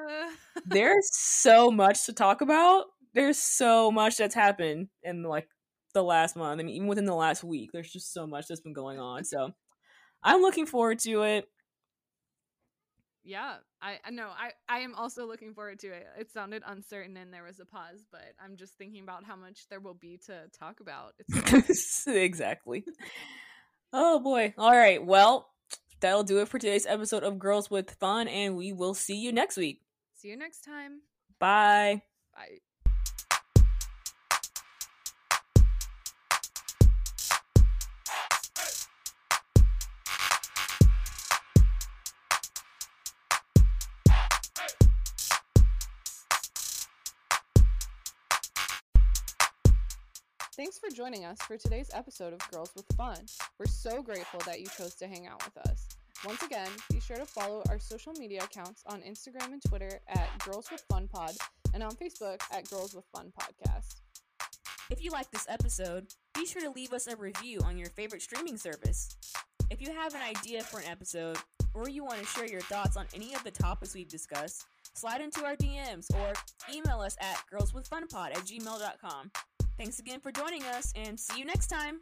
[0.66, 5.48] there's so much to talk about there's so much that's happened in like
[5.92, 6.60] the last month.
[6.60, 9.24] I mean, even within the last week, there's just so much that's been going on.
[9.24, 9.50] So
[10.22, 11.48] I'm looking forward to it.
[13.24, 14.28] Yeah, I I know.
[14.28, 16.06] I I am also looking forward to it.
[16.18, 19.68] It sounded uncertain and there was a pause, but I'm just thinking about how much
[19.68, 21.14] there will be to talk about.
[21.28, 22.84] It's exactly.
[23.92, 24.54] Oh boy.
[24.58, 25.04] All right.
[25.04, 25.48] Well,
[26.00, 29.32] that'll do it for today's episode of Girls with Fun, and we will see you
[29.32, 29.82] next week.
[30.14, 31.02] See you next time.
[31.38, 32.02] Bye.
[32.34, 32.58] Bye.
[50.54, 53.16] Thanks for joining us for today's episode of Girls with Fun.
[53.58, 55.88] We're so grateful that you chose to hang out with us.
[56.26, 60.28] Once again, be sure to follow our social media accounts on Instagram and Twitter at
[60.44, 61.32] Girls with Fun Pod
[61.72, 63.94] and on Facebook at Girls with Fun Podcast.
[64.90, 68.20] If you like this episode, be sure to leave us a review on your favorite
[68.20, 69.16] streaming service.
[69.70, 71.38] If you have an idea for an episode,
[71.72, 75.22] or you want to share your thoughts on any of the topics we've discussed, slide
[75.22, 76.34] into our DMs or
[76.72, 79.30] email us at girlswithfunpod at gmail.com.
[79.82, 81.98] Thanks again for joining us and see you next time.